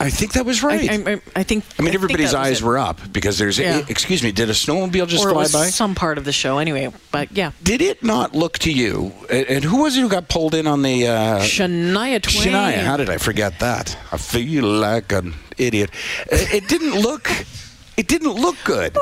I 0.00 0.10
think 0.10 0.32
that 0.32 0.44
was 0.44 0.62
right. 0.62 0.90
I, 0.90 1.12
I, 1.12 1.20
I 1.36 1.42
think. 1.44 1.64
I 1.78 1.82
mean, 1.82 1.92
think 1.92 1.94
everybody's 1.94 2.34
eyes 2.34 2.62
were 2.62 2.76
up 2.78 3.00
because 3.12 3.38
there's. 3.38 3.58
Yeah. 3.58 3.84
excuse 3.88 4.22
me, 4.22 4.32
did 4.32 4.50
a 4.50 4.52
snowmobile 4.52 5.06
just 5.06 5.24
or 5.24 5.30
fly 5.30 5.44
by? 5.44 5.66
some 5.70 5.94
part 5.94 6.18
of 6.18 6.24
the 6.24 6.32
show 6.32 6.58
anyway. 6.58 6.92
But 7.12 7.32
yeah, 7.32 7.52
Did 7.62 7.80
it 7.80 8.02
not 8.02 8.34
look 8.34 8.58
to 8.60 8.72
you? 8.72 9.12
And 9.30 9.46
and 9.46 9.64
who 9.64 9.82
was 9.82 9.96
it 9.96 10.00
who 10.00 10.08
got 10.08 10.28
pulled 10.28 10.54
in 10.54 10.66
on 10.66 10.82
the? 10.82 11.06
Uh, 11.06 11.38
Shania 11.40 12.20
Twain. 12.20 12.54
Shania, 12.54 12.82
how 12.82 12.96
did 12.96 13.08
I 13.08 13.18
forget 13.18 13.60
that? 13.60 13.96
I 14.10 14.16
feel 14.16 14.64
like 14.64 15.12
an 15.12 15.34
idiot. 15.58 15.90
It 16.30 16.54
it 16.54 16.68
didn't 16.68 17.00
look. 17.00 17.30
It 17.96 18.08
didn't 18.08 18.32
look 18.34 18.56
good. 18.64 18.96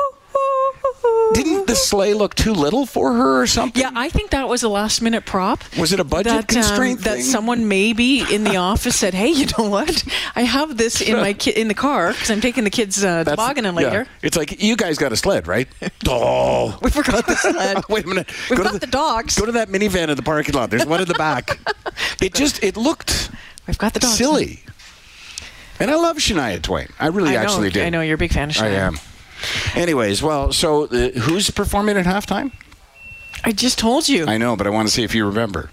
Didn't 1.33 1.67
the 1.67 1.75
sleigh 1.75 2.13
look 2.13 2.35
too 2.35 2.53
little 2.53 2.85
for 2.85 3.13
her 3.13 3.41
or 3.41 3.47
something? 3.47 3.81
Yeah, 3.81 3.91
I 3.95 4.09
think 4.09 4.29
that 4.31 4.47
was 4.47 4.63
a 4.63 4.69
last 4.69 5.01
minute 5.01 5.25
prop. 5.25 5.63
Was 5.77 5.91
it 5.91 5.99
a 5.99 6.03
budget 6.03 6.31
that, 6.33 6.39
um, 6.39 6.45
constraint 6.45 7.01
that 7.01 7.19
someone 7.21 7.67
maybe 7.67 8.21
in 8.33 8.43
the 8.43 8.57
office 8.71 8.95
said, 8.95 9.13
"Hey, 9.13 9.29
you 9.29 9.47
know 9.57 9.69
what? 9.69 10.03
I 10.35 10.41
have 10.43 10.77
this 10.77 11.01
in 11.01 11.15
my 11.17 11.33
ki- 11.33 11.51
in 11.51 11.67
the 11.67 11.73
car 11.73 12.11
because 12.13 12.29
I'm 12.29 12.41
taking 12.41 12.63
the 12.63 12.69
kids 12.69 13.03
uh, 13.03 13.23
That's- 13.23 13.35
tobogganing 13.35 13.73
yeah. 13.75 13.87
later. 13.89 14.07
It's 14.21 14.37
like 14.37 14.61
you 14.61 14.75
guys 14.75 14.97
got 14.97 15.11
a 15.11 15.15
sled, 15.15 15.47
right? 15.47 15.67
oh, 16.07 16.77
We 16.83 16.89
forgot 16.91 17.25
the 17.25 17.35
sled. 17.35 17.83
wait 17.89 18.05
a 18.05 18.07
minute. 18.07 18.29
We've 18.49 18.57
Go 18.57 18.63
to 18.65 18.71
got 18.71 18.81
the 18.81 18.87
dogs. 18.87 19.37
Go 19.39 19.45
to 19.45 19.51
that 19.53 19.69
minivan 19.69 20.09
in 20.09 20.15
the 20.15 20.23
parking 20.23 20.53
lot. 20.55 20.69
There's 20.69 20.85
one 20.85 21.01
in 21.01 21.07
the 21.07 21.13
back. 21.15 21.59
it 22.21 22.33
just 22.33 22.63
it 22.63 22.77
looked 22.77 23.29
We've 23.67 23.77
got 23.77 23.93
the 23.93 23.99
dogs. 23.99 24.17
silly. 24.17 24.63
And 25.79 25.89
I 25.89 25.95
love 25.95 26.17
Shania 26.17 26.61
Twain. 26.61 26.87
I 26.99 27.07
really 27.07 27.31
I 27.31 27.33
know, 27.33 27.39
actually 27.49 27.69
do. 27.71 27.81
I 27.81 27.89
know 27.89 28.01
you're 28.01 28.15
a 28.15 28.17
big 28.17 28.31
fan 28.31 28.49
of 28.49 28.55
Shania. 28.55 28.63
I 28.63 28.67
am. 28.69 28.99
Anyways, 29.75 30.21
well, 30.23 30.51
so 30.51 30.83
uh, 30.85 31.09
who's 31.11 31.49
performing 31.49 31.97
at 31.97 32.05
halftime? 32.05 32.51
I 33.43 33.51
just 33.51 33.77
told 33.79 34.07
you. 34.07 34.25
I 34.25 34.37
know, 34.37 34.55
but 34.55 34.67
I 34.67 34.69
want 34.69 34.87
to 34.87 34.93
see 34.93 35.03
if 35.03 35.13
you 35.15 35.25
remember. 35.25 35.69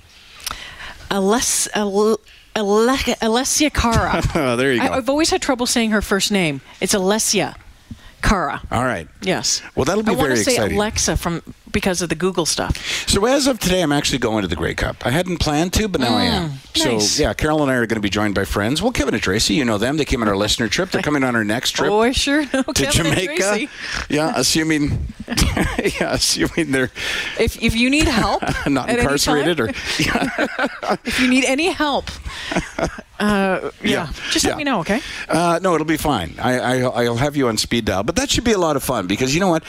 Aless, 1.10 1.68
Al- 1.74 2.18
Ale- 2.56 2.86
Alessia 3.20 3.72
Cara. 3.72 4.22
Oh, 4.34 4.56
there 4.56 4.72
you 4.72 4.80
go. 4.80 4.86
I, 4.86 4.96
I've 4.96 5.08
always 5.08 5.30
had 5.30 5.42
trouble 5.42 5.66
saying 5.66 5.90
her 5.90 6.02
first 6.02 6.30
name. 6.32 6.60
It's 6.80 6.94
Alessia 6.94 7.56
Cara. 8.22 8.60
All 8.70 8.84
right. 8.84 9.08
Yes. 9.22 9.62
Well, 9.74 9.84
that'll 9.84 10.02
be 10.02 10.12
I 10.12 10.14
very 10.14 10.28
want 10.30 10.38
to 10.38 10.44
say 10.44 10.52
exciting. 10.54 10.76
Alexa 10.76 11.16
from 11.16 11.42
because 11.72 12.02
of 12.02 12.08
the 12.08 12.14
Google 12.14 12.46
stuff. 12.46 12.76
So 13.08 13.24
as 13.26 13.46
of 13.46 13.58
today, 13.58 13.82
I'm 13.82 13.92
actually 13.92 14.18
going 14.18 14.42
to 14.42 14.48
the 14.48 14.56
Grey 14.56 14.74
Cup. 14.74 15.06
I 15.06 15.10
hadn't 15.10 15.38
planned 15.38 15.72
to, 15.74 15.88
but 15.88 16.00
now 16.00 16.16
I 16.16 16.24
am. 16.24 16.50
Mm, 16.50 16.84
nice. 16.84 17.10
So 17.10 17.22
yeah, 17.22 17.32
Carol 17.34 17.62
and 17.62 17.70
I 17.70 17.74
are 17.74 17.86
going 17.86 17.96
to 17.96 18.00
be 18.00 18.10
joined 18.10 18.34
by 18.34 18.44
friends. 18.44 18.82
Well, 18.82 18.92
Kevin 18.92 19.14
and 19.14 19.22
Tracy, 19.22 19.54
you 19.54 19.64
know 19.64 19.78
them. 19.78 19.96
They 19.96 20.04
came 20.04 20.22
on 20.22 20.28
our 20.28 20.36
listener 20.36 20.68
trip. 20.68 20.90
They're 20.90 21.02
coming 21.02 21.24
on 21.24 21.34
our 21.36 21.44
next 21.44 21.72
trip. 21.72 21.90
Oh, 21.90 22.00
I 22.00 22.12
sure 22.12 22.42
know 22.52 22.62
to 22.62 22.72
Kevin 22.86 23.12
Jamaica, 23.14 23.68
yeah, 24.08 24.32
assuming, 24.36 25.06
yeah, 25.28 26.12
assuming 26.12 26.72
they're 26.72 26.90
If, 27.38 27.60
if 27.62 27.74
you 27.76 27.90
need 27.90 28.08
help, 28.08 28.42
not 28.66 28.90
incarcerated, 28.90 29.60
or 29.60 29.68
if 29.68 31.20
you 31.20 31.28
need 31.28 31.44
any 31.44 31.68
help, 31.68 32.10
uh, 33.18 33.70
yeah, 33.82 34.10
just 34.30 34.46
let 34.46 34.56
me 34.56 34.64
know, 34.64 34.80
okay? 34.80 35.00
Uh, 35.28 35.58
no, 35.62 35.74
it'll 35.74 35.86
be 35.86 35.96
fine. 35.96 36.34
I, 36.40 36.58
I, 36.58 37.04
I'll 37.04 37.16
have 37.16 37.36
you 37.36 37.48
on 37.48 37.56
speed 37.58 37.84
dial, 37.84 38.02
but 38.02 38.16
that 38.16 38.30
should 38.30 38.44
be 38.44 38.52
a 38.52 38.58
lot 38.58 38.76
of 38.76 38.82
fun 38.82 39.06
because 39.06 39.34
you 39.34 39.40
know 39.40 39.48
what? 39.48 39.62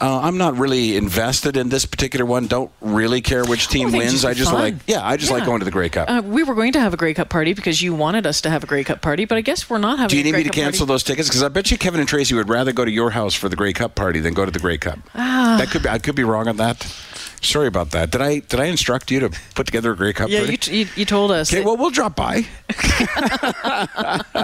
Uh, 0.00 0.20
I'm 0.20 0.36
not 0.36 0.56
really 0.56 0.96
invested 0.96 1.47
in 1.56 1.68
this 1.68 1.86
particular 1.86 2.26
one. 2.26 2.46
Don't 2.46 2.70
really 2.80 3.20
care 3.20 3.44
which 3.44 3.68
team 3.68 3.88
I 3.88 3.90
think 3.90 4.04
wins. 4.04 4.24
I 4.24 4.34
just 4.34 4.50
fun. 4.50 4.60
like, 4.60 4.74
yeah, 4.86 5.06
I 5.06 5.16
just 5.16 5.30
like 5.30 5.44
going 5.44 5.60
to 5.60 5.64
the 5.64 5.70
Grey 5.70 5.88
Cup. 5.88 6.08
Uh, 6.08 6.22
we 6.24 6.42
were 6.42 6.54
going 6.54 6.72
to 6.72 6.80
have 6.80 6.94
a 6.94 6.96
Grey 6.96 7.14
Cup 7.14 7.28
party 7.28 7.54
because 7.54 7.80
you 7.82 7.94
wanted 7.94 8.26
us 8.26 8.40
to 8.42 8.50
have 8.50 8.64
a 8.64 8.66
Grey 8.66 8.84
Cup 8.84 9.00
party, 9.00 9.24
but 9.24 9.38
I 9.38 9.40
guess 9.40 9.68
we're 9.70 9.78
not 9.78 9.98
having. 9.98 10.10
Do 10.10 10.18
you 10.18 10.24
need 10.24 10.34
me 10.34 10.42
to 10.42 10.48
Cup 10.48 10.54
cancel 10.54 10.86
party. 10.86 10.94
those 10.94 11.02
tickets? 11.04 11.28
Because 11.28 11.42
I 11.42 11.48
bet 11.48 11.70
you 11.70 11.78
Kevin 11.78 12.00
and 12.00 12.08
Tracy 12.08 12.34
would 12.34 12.48
rather 12.48 12.72
go 12.72 12.84
to 12.84 12.90
your 12.90 13.10
house 13.10 13.34
for 13.34 13.48
the 13.48 13.56
Grey 13.56 13.72
Cup 13.72 13.94
party 13.94 14.20
than 14.20 14.34
go 14.34 14.44
to 14.44 14.50
the 14.50 14.58
Grey 14.58 14.78
Cup. 14.78 14.98
that 15.14 15.68
could 15.70 15.82
be. 15.82 15.88
I 15.88 15.98
could 15.98 16.14
be 16.14 16.24
wrong 16.24 16.48
on 16.48 16.56
that. 16.58 16.86
Sorry 17.42 17.68
about 17.68 17.92
that. 17.92 18.10
Did 18.10 18.20
I 18.20 18.40
did 18.40 18.60
I 18.60 18.66
instruct 18.66 19.10
you 19.10 19.20
to 19.20 19.30
put 19.54 19.66
together 19.66 19.92
a 19.92 19.96
Grey 19.96 20.12
Cup 20.12 20.28
Yeah, 20.28 20.42
you, 20.42 20.56
t- 20.56 20.80
you, 20.80 20.86
you 20.96 21.04
told 21.04 21.30
us. 21.30 21.52
Okay, 21.52 21.64
well, 21.64 21.76
we'll 21.76 21.90
drop 21.90 22.16
by. 22.16 22.46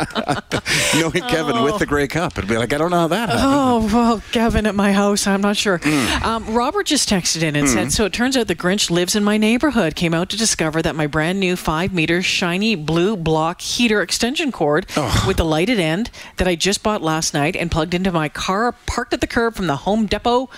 Knowing 0.95 1.23
Kevin 1.29 1.63
with 1.63 1.79
the 1.79 1.87
Grey 1.87 2.07
Cup, 2.07 2.39
it'd 2.39 2.49
be 2.49 2.57
like, 2.57 2.73
I 2.73 2.79
don't 2.79 2.91
know 2.91 3.01
how 3.01 3.09
that 3.09 3.29
happened. 3.29 3.41
Oh, 3.43 3.91
well, 3.93 4.23
Kevin 4.33 4.67
at 4.67 4.75
my 4.75 4.93
house, 4.93 5.27
I'm 5.27 5.41
not 5.41 5.57
sure. 5.57 5.79
Mm. 5.79 6.23
Um, 6.23 6.55
Robert 6.55 6.87
just 6.87 7.09
texted 7.09 7.43
in 7.43 7.57
and 7.57 7.69
said, 7.69 7.93
So 7.93 8.05
it 8.05 8.13
turns 8.13 8.37
out 8.37 8.47
the 8.47 8.55
Grinch 8.55 8.91
lives 8.91 9.17
in 9.17 9.25
my 9.25 9.37
neighborhood. 9.37 9.97
Came 9.97 10.15
out 10.15 10.29
to 10.31 10.37
discover 10.37 10.83
that 10.83 10.95
my 10.95 11.07
brand 11.07 11.41
new 11.41 11.57
five 11.57 11.93
meter 11.93 12.23
shiny 12.23 12.75
blue 12.75 13.17
block 13.17 13.61
heater 13.61 14.03
extension 14.03 14.53
cord 14.53 14.87
with 15.27 15.37
the 15.37 15.45
lighted 15.45 15.81
end 15.81 16.11
that 16.37 16.47
I 16.47 16.55
just 16.55 16.83
bought 16.83 17.03
last 17.03 17.35
night 17.35 17.57
and 17.57 17.71
plugged 17.71 17.95
into 17.95 18.13
my 18.13 18.29
car 18.29 18.73
parked 18.87 19.13
at 19.13 19.21
the 19.21 19.27
curb 19.27 19.55
from 19.55 19.67
the 19.67 19.77
Home 19.77 20.07
Depot 20.07 20.49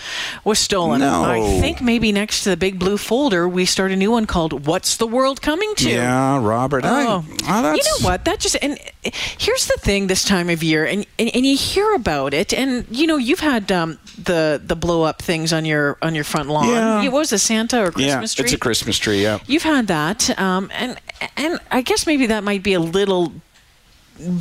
was 0.44 0.58
stolen. 0.58 1.00
No. 1.00 1.24
I 1.24 1.40
think 1.60 1.80
maybe 1.80 2.12
next 2.12 2.25
to 2.30 2.50
the 2.50 2.56
big 2.56 2.78
blue 2.78 2.96
folder, 2.98 3.48
we 3.48 3.64
start 3.64 3.90
a 3.92 3.96
new 3.96 4.10
one 4.10 4.26
called 4.26 4.66
What's 4.66 4.96
the 4.96 5.06
World 5.06 5.40
Coming 5.42 5.74
to? 5.76 5.90
Yeah, 5.90 6.40
Robert. 6.44 6.84
I, 6.84 7.04
Oh, 7.06 7.24
oh, 7.48 7.72
you 7.74 7.82
know 7.82 8.06
what? 8.08 8.24
That 8.24 8.40
just 8.40 8.56
and 8.62 8.78
here's 9.02 9.66
the 9.66 9.76
thing 9.80 10.06
this 10.08 10.24
time 10.24 10.48
of 10.50 10.62
year, 10.62 10.84
and 10.84 11.06
and, 11.18 11.30
and 11.34 11.46
you 11.46 11.56
hear 11.56 11.94
about 11.94 12.34
it, 12.34 12.52
and 12.52 12.86
you 12.90 13.06
know 13.06 13.16
you've 13.16 13.40
had 13.40 13.70
um, 13.70 13.98
the 14.22 14.60
the 14.64 14.76
blow 14.76 15.02
up 15.02 15.22
things 15.22 15.52
on 15.52 15.64
your 15.64 15.96
on 16.02 16.14
your 16.14 16.24
front 16.24 16.48
lawn. 16.48 16.68
Yeah. 16.68 17.02
It 17.02 17.12
was 17.12 17.32
a 17.32 17.38
Santa 17.38 17.78
or 17.80 17.92
Yeah, 17.96 18.18
Christmas 18.18 18.34
tree. 18.34 18.44
it's 18.44 18.52
a 18.52 18.58
Christmas 18.58 18.98
tree. 18.98 19.22
Yeah. 19.22 19.38
You've 19.46 19.62
had 19.62 19.86
that, 19.88 20.38
um, 20.38 20.70
and 20.74 20.98
and 21.36 21.58
I 21.70 21.82
guess 21.82 22.06
maybe 22.06 22.26
that 22.26 22.44
might 22.44 22.62
be 22.62 22.74
a 22.74 22.80
little 22.80 23.32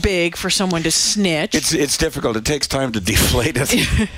big 0.01 0.35
for 0.35 0.49
someone 0.49 0.83
to 0.83 0.91
snitch. 0.91 1.55
It's 1.55 1.73
it's 1.73 1.97
difficult. 1.97 2.37
It 2.37 2.45
takes 2.45 2.67
time 2.67 2.91
to 2.93 2.99
deflate 3.11 3.57
it. 3.57 4.09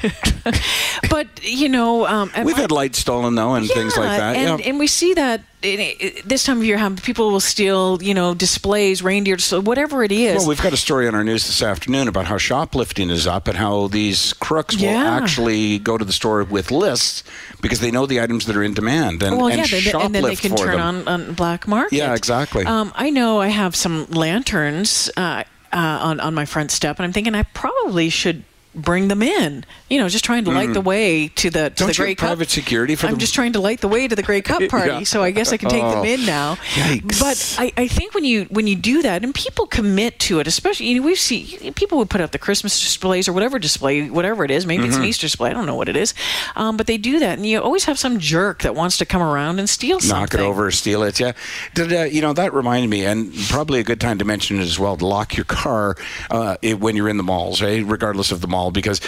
but 1.10 1.28
you 1.44 1.70
know, 1.70 2.06
um, 2.06 2.32
We've 2.44 2.56
my- 2.56 2.62
had 2.62 2.72
lights 2.72 3.00
stolen 3.00 3.36
though, 3.36 3.56
and 3.56 3.68
things 3.68 3.98
like 3.98 4.18
that. 4.20 4.36
And, 4.36 4.60
yeah. 4.60 4.68
and 4.70 4.80
we 4.80 4.88
see 4.88 5.14
that 5.16 5.42
this 5.62 6.44
time 6.44 6.58
of 6.58 6.64
year, 6.66 6.78
how 6.78 6.94
people 6.96 7.32
will 7.32 7.40
steal, 7.40 8.02
you 8.02 8.14
know, 8.14 8.36
displays, 8.36 9.02
reindeer, 9.02 9.38
so 9.40 9.60
whatever 9.60 10.04
it 10.04 10.12
is. 10.12 10.38
Well, 10.40 10.50
we've 10.50 10.62
got 10.62 10.74
a 10.74 10.78
story 10.78 11.08
on 11.08 11.16
our 11.16 11.24
news 11.24 11.48
this 11.48 11.64
afternoon 11.64 12.08
about 12.08 12.26
how 12.26 12.38
shoplifting 12.38 13.10
is 13.10 13.26
up 13.26 13.48
and 13.48 13.58
how 13.58 13.88
these 13.88 14.34
crooks 14.34 14.78
will 14.78 14.90
actually 14.90 15.80
go 15.80 15.98
to 15.98 16.06
the 16.06 16.14
store 16.14 16.44
with 16.44 16.70
lists 16.70 17.24
because 17.62 17.80
they 17.80 17.90
know 17.90 18.06
the 18.06 18.22
items 18.22 18.46
that 18.46 18.56
are 18.56 18.64
in 18.64 18.74
demand 18.74 19.24
and, 19.24 19.38
well, 19.38 19.48
and 19.48 19.58
yeah, 19.58 19.64
shoplift 19.64 20.06
and 20.06 20.16
then 20.16 20.24
they 20.24 20.36
can 20.36 20.56
turn 20.56 20.80
on, 20.80 21.08
on 21.08 21.34
black 21.34 21.68
market. 21.68 21.96
Yeah, 21.96 22.14
exactly. 22.14 22.66
Um, 22.66 22.92
I 22.96 23.10
know 23.10 23.40
I 23.40 23.48
have 23.48 23.76
some 23.76 24.06
lanterns 24.12 25.10
uh, 25.18 25.44
uh, 25.74 25.78
on 25.78 26.20
on 26.20 26.36
my 26.36 26.46
front 26.46 26.72
step, 26.72 27.00
and 27.00 27.06
I'm 27.06 27.14
thinking 27.14 27.34
I 27.34 27.44
probably 27.44 28.10
should 28.10 28.44
bring 28.78 29.08
them 29.08 29.22
in. 29.24 29.66
You 29.90 30.00
know, 30.00 30.08
just 30.10 30.24
trying 30.24 30.46
to 30.46 30.52
light 30.52 30.74
the 30.74 30.82
way 30.82 31.28
to 31.30 31.50
the 31.50 31.70
to 31.70 31.72
Mm. 31.72 31.76
Don't 31.76 31.88
the 31.88 31.94
Grey 31.96 32.16
Cup. 32.16 32.28
private 32.28 32.50
security 32.50 32.96
for 32.96 33.08
I'm 33.08 33.14
them? 33.14 33.20
just 33.20 33.34
trying 33.34 33.54
to 33.54 33.60
light 33.60 33.82
the 33.82 33.88
way 33.88 34.08
to 34.08 34.16
the 34.16 34.24
Grey 34.24 34.42
Cup 34.42 34.62
party, 34.70 34.92
Yeah. 34.92 35.04
so 35.04 35.24
I 35.24 35.32
guess 35.32 35.52
I 35.52 35.58
can 35.58 35.70
take 35.70 35.82
them 35.82 36.00
Oh, 36.00 36.04
in 36.04 36.26
now. 36.26 36.56
yikes. 36.76 37.20
But 37.20 37.56
I, 37.62 37.72
I 37.84 37.88
think 37.88 38.14
when 38.14 38.24
you 38.26 38.46
when 38.50 38.68
you 38.68 38.76
do 38.76 39.02
that, 39.02 39.24
and 39.24 39.34
people 39.34 39.66
commit 39.68 40.20
to 40.20 40.40
it, 40.40 40.48
especially 40.48 40.88
you 40.88 41.00
know 41.02 41.06
we 41.08 41.16
see 41.16 41.72
people 41.76 41.98
would 41.98 42.10
put 42.10 42.22
up 42.22 42.32
the 42.32 42.40
Christmas 42.40 42.80
displays 42.80 43.28
or 43.28 43.34
whatever 43.34 43.60
display, 43.60 44.10
whatever 44.10 44.44
it 44.46 44.52
is. 44.52 44.66
Maybe 44.66 44.84
Mm-hmm. 44.84 44.90
it's 44.90 44.98
an 44.98 45.06
Easter 45.06 45.26
display. 45.28 45.50
I 45.50 45.54
don't 45.54 45.66
know 45.66 45.76
what 45.76 45.90
it 45.90 45.98
is, 45.98 46.14
um, 46.56 46.78
but 46.78 46.86
they 46.88 46.98
do 46.98 47.20
that, 47.20 47.38
and 47.38 47.46
you 47.46 47.60
always 47.62 47.86
have 47.86 47.98
some 47.98 48.20
jerk 48.20 48.62
that 48.64 48.76
wants 48.76 48.98
to 49.00 49.06
come 49.06 49.22
around 49.22 49.60
and 49.60 49.68
steal 49.70 50.00
something. 50.00 50.20
Knock 50.22 50.34
it 50.36 50.40
over, 50.40 50.70
steal 50.72 51.02
it. 51.04 51.20
Yeah, 51.20 51.32
Did, 51.74 51.92
uh, 51.94 52.04
you 52.04 52.22
know 52.22 52.34
that 52.34 52.54
reminded 52.54 52.90
me, 52.90 53.06
and 53.06 53.34
probably 53.50 53.80
a 53.80 53.84
good 53.84 54.00
time 54.02 54.18
to 54.20 54.26
mention 54.26 54.60
it 54.60 54.64
as 54.64 54.78
well. 54.78 54.96
To 54.98 55.06
lock 55.06 55.36
your 55.36 55.46
car 55.46 55.96
uh, 56.30 56.58
it, 56.62 56.80
when 56.80 56.96
you're 56.96 57.10
in 57.10 57.18
the 57.18 57.24
malls, 57.24 57.62
right? 57.62 57.84
Regardless 57.86 58.32
of 58.32 58.42
the 58.42 58.48
mall, 58.48 58.67
because 58.72 59.02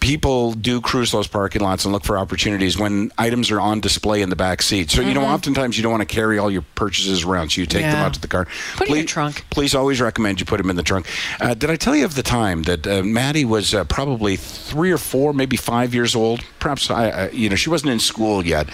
people 0.00 0.52
do 0.52 0.80
cruise 0.80 1.10
those 1.12 1.26
parking 1.28 1.60
lots 1.62 1.84
and 1.84 1.92
look 1.92 2.04
for 2.04 2.16
opportunities 2.18 2.78
when 2.78 3.10
items 3.18 3.50
are 3.50 3.60
on 3.60 3.80
display 3.80 4.22
in 4.22 4.30
the 4.30 4.36
back 4.36 4.62
seat. 4.62 4.90
So 4.90 5.02
you 5.02 5.14
know, 5.14 5.24
oftentimes 5.24 5.76
you 5.76 5.82
don't 5.82 5.92
want 5.92 6.08
to 6.08 6.14
carry 6.14 6.38
all 6.38 6.50
your 6.50 6.62
purchases 6.74 7.24
around, 7.24 7.50
so 7.52 7.60
you 7.60 7.66
take 7.66 7.82
them 7.82 7.88
Mm-hmm. 7.88 8.04
Out 8.06 8.14
to 8.14 8.20
the 8.20 8.28
car. 8.28 8.46
Put 8.76 8.82
it 8.88 8.90
in 8.90 8.94
your 8.96 9.02
Please- 9.04 9.10
trunk. 9.10 9.44
Please 9.50 9.74
always 9.74 10.00
recommend 10.00 10.38
you 10.40 10.46
put 10.46 10.58
them 10.58 10.70
in 10.70 10.76
the 10.76 10.82
trunk. 10.82 11.06
Uh, 11.40 11.54
did 11.54 11.68
I 11.70 11.76
tell 11.76 11.96
you 11.96 12.04
of 12.04 12.14
the 12.14 12.22
time 12.22 12.62
that 12.64 12.86
uh, 12.86 13.02
Maddie 13.02 13.44
was 13.44 13.74
uh, 13.74 13.84
probably 13.84 14.36
three 14.36 14.92
or 14.92 14.98
four, 14.98 15.32
maybe 15.32 15.56
five 15.56 15.94
years 15.94 16.14
old? 16.14 16.40
Perhaps 16.58 16.90
I, 16.90 17.28
you 17.30 17.48
know, 17.48 17.56
she 17.56 17.70
wasn't 17.70 17.92
in 17.92 18.00
school 18.00 18.44
yet, 18.44 18.68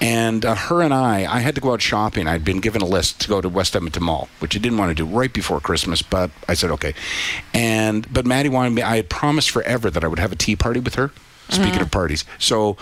and 0.00 0.44
uh, 0.44 0.54
her 0.54 0.82
and 0.82 0.92
I, 0.92 1.32
I 1.32 1.40
had 1.40 1.54
to 1.54 1.60
go 1.60 1.72
out 1.72 1.82
shopping. 1.82 2.26
I'd 2.26 2.44
been 2.44 2.60
given 2.60 2.82
a 2.82 2.86
list 2.86 3.20
to 3.22 3.28
go 3.28 3.40
to 3.40 3.48
West 3.48 3.76
Edmonton 3.76 4.04
Mall, 4.04 4.28
which 4.40 4.56
I 4.56 4.58
didn't 4.58 4.78
want 4.78 4.90
to 4.90 4.94
do 4.94 5.06
right 5.06 5.32
before 5.32 5.60
Christmas, 5.60 6.02
but 6.02 6.30
I 6.48 6.54
said 6.54 6.70
okay. 6.72 6.94
And 7.54 8.12
but 8.12 8.26
Maddie 8.26 8.48
wanted 8.48 8.70
me. 8.70 8.82
I 8.82 8.96
had 8.96 9.08
promised 9.08 9.50
forever 9.50 9.90
that 9.90 10.04
I 10.04 10.08
would 10.08 10.18
have 10.18 10.32
a 10.32 10.36
tea 10.36 10.56
party 10.56 10.80
with 10.80 10.94
her. 10.96 11.10
Speaking 11.48 11.80
of 11.80 11.90
parties, 11.90 12.24
so 12.38 12.76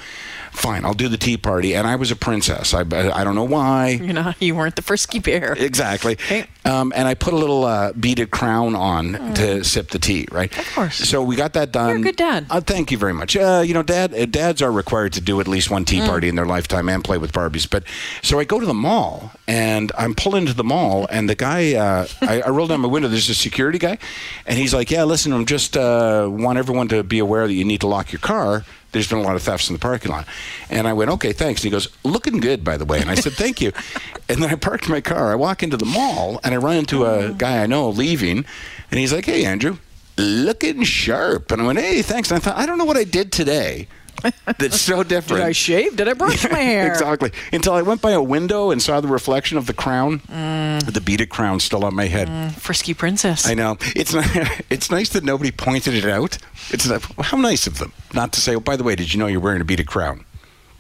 fine, 0.53 0.85
I'll 0.85 0.95
do 0.95 1.09
the 1.09 1.17
tea 1.19 1.37
party. 1.37 1.75
And 1.75 1.87
I 1.87 1.97
was 1.97 2.11
a 2.11 2.17
princess. 2.17 2.73
I, 2.75 2.81
I 2.81 3.25
don't 3.25 3.35
know 3.35 3.45
why. 3.45 4.01
You 4.07 4.13
know, 4.13 4.33
you 4.39 4.55
weren't 4.55 4.77
the 4.77 4.83
frisky 4.83 5.19
bear. 5.19 5.55
Exactly. 5.59 6.13
Okay. 6.15 6.47
Um, 6.65 6.93
and 6.95 7.09
I 7.09 7.15
put 7.15 7.33
a 7.33 7.37
little 7.37 7.65
uh, 7.65 7.93
beaded 7.93 8.31
crown 8.31 8.75
on 8.77 9.35
to 9.35 9.65
sip 9.65 9.91
the 9.91 9.99
tea, 9.99 10.29
right? 10.31 10.51
Mm. 10.51 10.59
Of 10.61 10.75
course. 10.75 10.97
So 10.97 11.23
we 11.23 11.35
got 11.37 11.53
that 11.55 11.73
done. 11.73 11.89
You're 11.91 11.99
a 11.99 12.03
good 12.03 12.17
dad. 12.17 12.47
Uh, 12.51 12.61
thank 12.61 12.91
you 12.93 12.99
very 12.99 13.13
much. 13.15 13.37
Uh, 13.37 13.63
you 13.67 13.75
know, 13.75 13.83
dad, 13.83 14.15
uh, 14.15 14.27
dads 14.27 14.63
are 14.63 14.71
required 14.73 15.13
to 15.15 15.21
do 15.21 15.41
at 15.41 15.49
least 15.49 15.71
one 15.71 15.85
Mm. 15.85 15.89
tea 15.89 16.01
party 16.01 16.29
in 16.29 16.35
their 16.37 16.47
lifetime 16.47 16.89
and 16.89 17.03
play 17.05 17.19
with 17.19 17.33
Barbies. 17.33 17.69
But 17.69 17.83
so 18.23 18.39
I 18.39 18.45
go 18.45 18.59
to 18.61 18.67
the 18.67 18.75
mall 18.75 19.33
and 19.49 19.91
I'm 19.99 20.15
pulling 20.15 20.43
into 20.43 20.55
the 20.55 20.65
mall, 20.65 21.07
and 21.11 21.29
the 21.29 21.35
guy, 21.35 21.75
uh, 21.75 22.07
I, 22.23 22.43
I 22.43 22.49
roll 22.51 22.67
down 22.67 22.81
my 22.81 22.89
window. 22.89 23.09
There's 23.09 23.29
a 23.29 23.35
security 23.35 23.79
guy, 23.79 23.99
and 24.47 24.59
he's 24.59 24.73
like, 24.75 24.91
"Yeah, 24.91 25.05
listen, 25.05 25.33
I'm 25.33 25.47
just 25.47 25.77
uh, 25.77 26.29
want 26.31 26.59
everyone 26.59 26.89
to 26.89 27.03
be 27.03 27.19
aware 27.19 27.47
that 27.47 27.53
you 27.55 27.65
need 27.65 27.81
to 27.83 27.87
lock 27.87 28.13
your 28.13 28.21
car." 28.21 28.56
There's 28.93 29.09
been 29.09 29.19
a 29.19 29.23
lot 29.23 29.37
of 29.37 29.43
thefts 29.43 29.69
in 29.69 29.75
the 29.75 29.79
parking 29.79 30.11
lot. 30.11 30.27
And 30.71 30.89
I 30.89 30.93
went, 30.93 31.11
okay, 31.11 31.33
thanks. 31.33 31.61
And 31.61 31.65
he 31.65 31.71
goes, 31.71 31.89
looking 32.05 32.41
good, 32.41 32.65
by 32.65 32.77
the 32.77 32.85
way. 32.85 33.01
And 33.01 33.11
I 33.11 33.15
said, 33.15 33.33
thank 33.33 33.61
you. 33.61 33.73
And 34.29 34.43
then 34.43 34.51
I 34.51 34.57
parked 34.57 34.89
my 34.89 35.01
car. 35.01 35.31
I 35.31 35.37
walk 35.37 35.63
into 35.63 35.77
the 35.77 35.85
mall 35.85 36.41
and 36.43 36.53
I 36.53 36.57
run 36.57 36.79
into 36.79 37.07
a 37.07 37.33
guy 37.33 37.63
I 37.63 37.67
know 37.67 37.89
leaving. 37.89 38.45
And 38.91 38.99
he's 38.99 39.13
like, 39.13 39.25
hey, 39.25 39.45
Andrew, 39.45 39.79
looking 40.19 40.83
sharp. 40.83 41.53
And 41.53 41.63
I 41.63 41.67
went, 41.67 41.79
hey, 41.79 42.03
thanks. 42.03 42.33
And 42.33 42.39
I 42.39 42.41
thought, 42.41 42.57
I 42.57 42.67
don't 42.67 42.77
know 42.77 42.85
what 42.85 42.97
I 42.97 43.05
did 43.05 43.31
today 43.31 43.87
that's 44.59 44.81
so 44.81 45.03
different. 45.03 45.41
Did 45.41 45.49
I 45.49 45.53
shave? 45.53 45.97
Did 45.97 46.09
I 46.09 46.15
brush 46.15 46.49
my 46.51 46.59
hair? 46.73 46.89
exactly. 46.89 47.33
Until 47.53 47.75
I 47.75 47.83
went 47.83 48.01
by 48.01 48.13
a 48.13 48.23
window 48.23 48.71
and 48.71 48.81
saw 48.81 49.01
the 49.01 49.09
reflection 49.09 49.59
of 49.59 49.67
the 49.67 49.75
crown, 49.75 50.21
mm. 50.21 50.93
the 50.93 51.01
beaded 51.01 51.29
crown 51.29 51.61
still 51.61 51.85
on 51.85 51.95
my 51.95 52.07
head. 52.07 52.29
Mm, 52.29 52.53
frisky 52.53 52.95
princess. 52.95 53.47
I 53.47 53.55
know. 53.55 53.77
It's 53.95 54.15
not, 54.15 54.27
it's 54.71 54.91
nice 54.91 55.11
that 55.11 55.25
nobody 55.25 55.51
pointed 55.51 55.95
it 55.95 56.05
out. 56.05 56.39
It's 56.71 56.87
not, 56.87 57.03
how 57.21 57.37
nice 57.37 57.67
of 57.67 57.79
them 57.79 57.93
not 58.15 58.33
to 58.33 58.41
say, 58.41 58.57
"Oh, 58.57 58.61
by 58.61 58.77
the 58.77 58.85
way, 58.85 58.97
did 58.97 59.13
you 59.13 59.19
know 59.21 59.27
you're 59.27 59.41
wearing 59.41 59.61
a 59.61 59.65
beaded 59.65 59.87
crown?" 59.87 60.25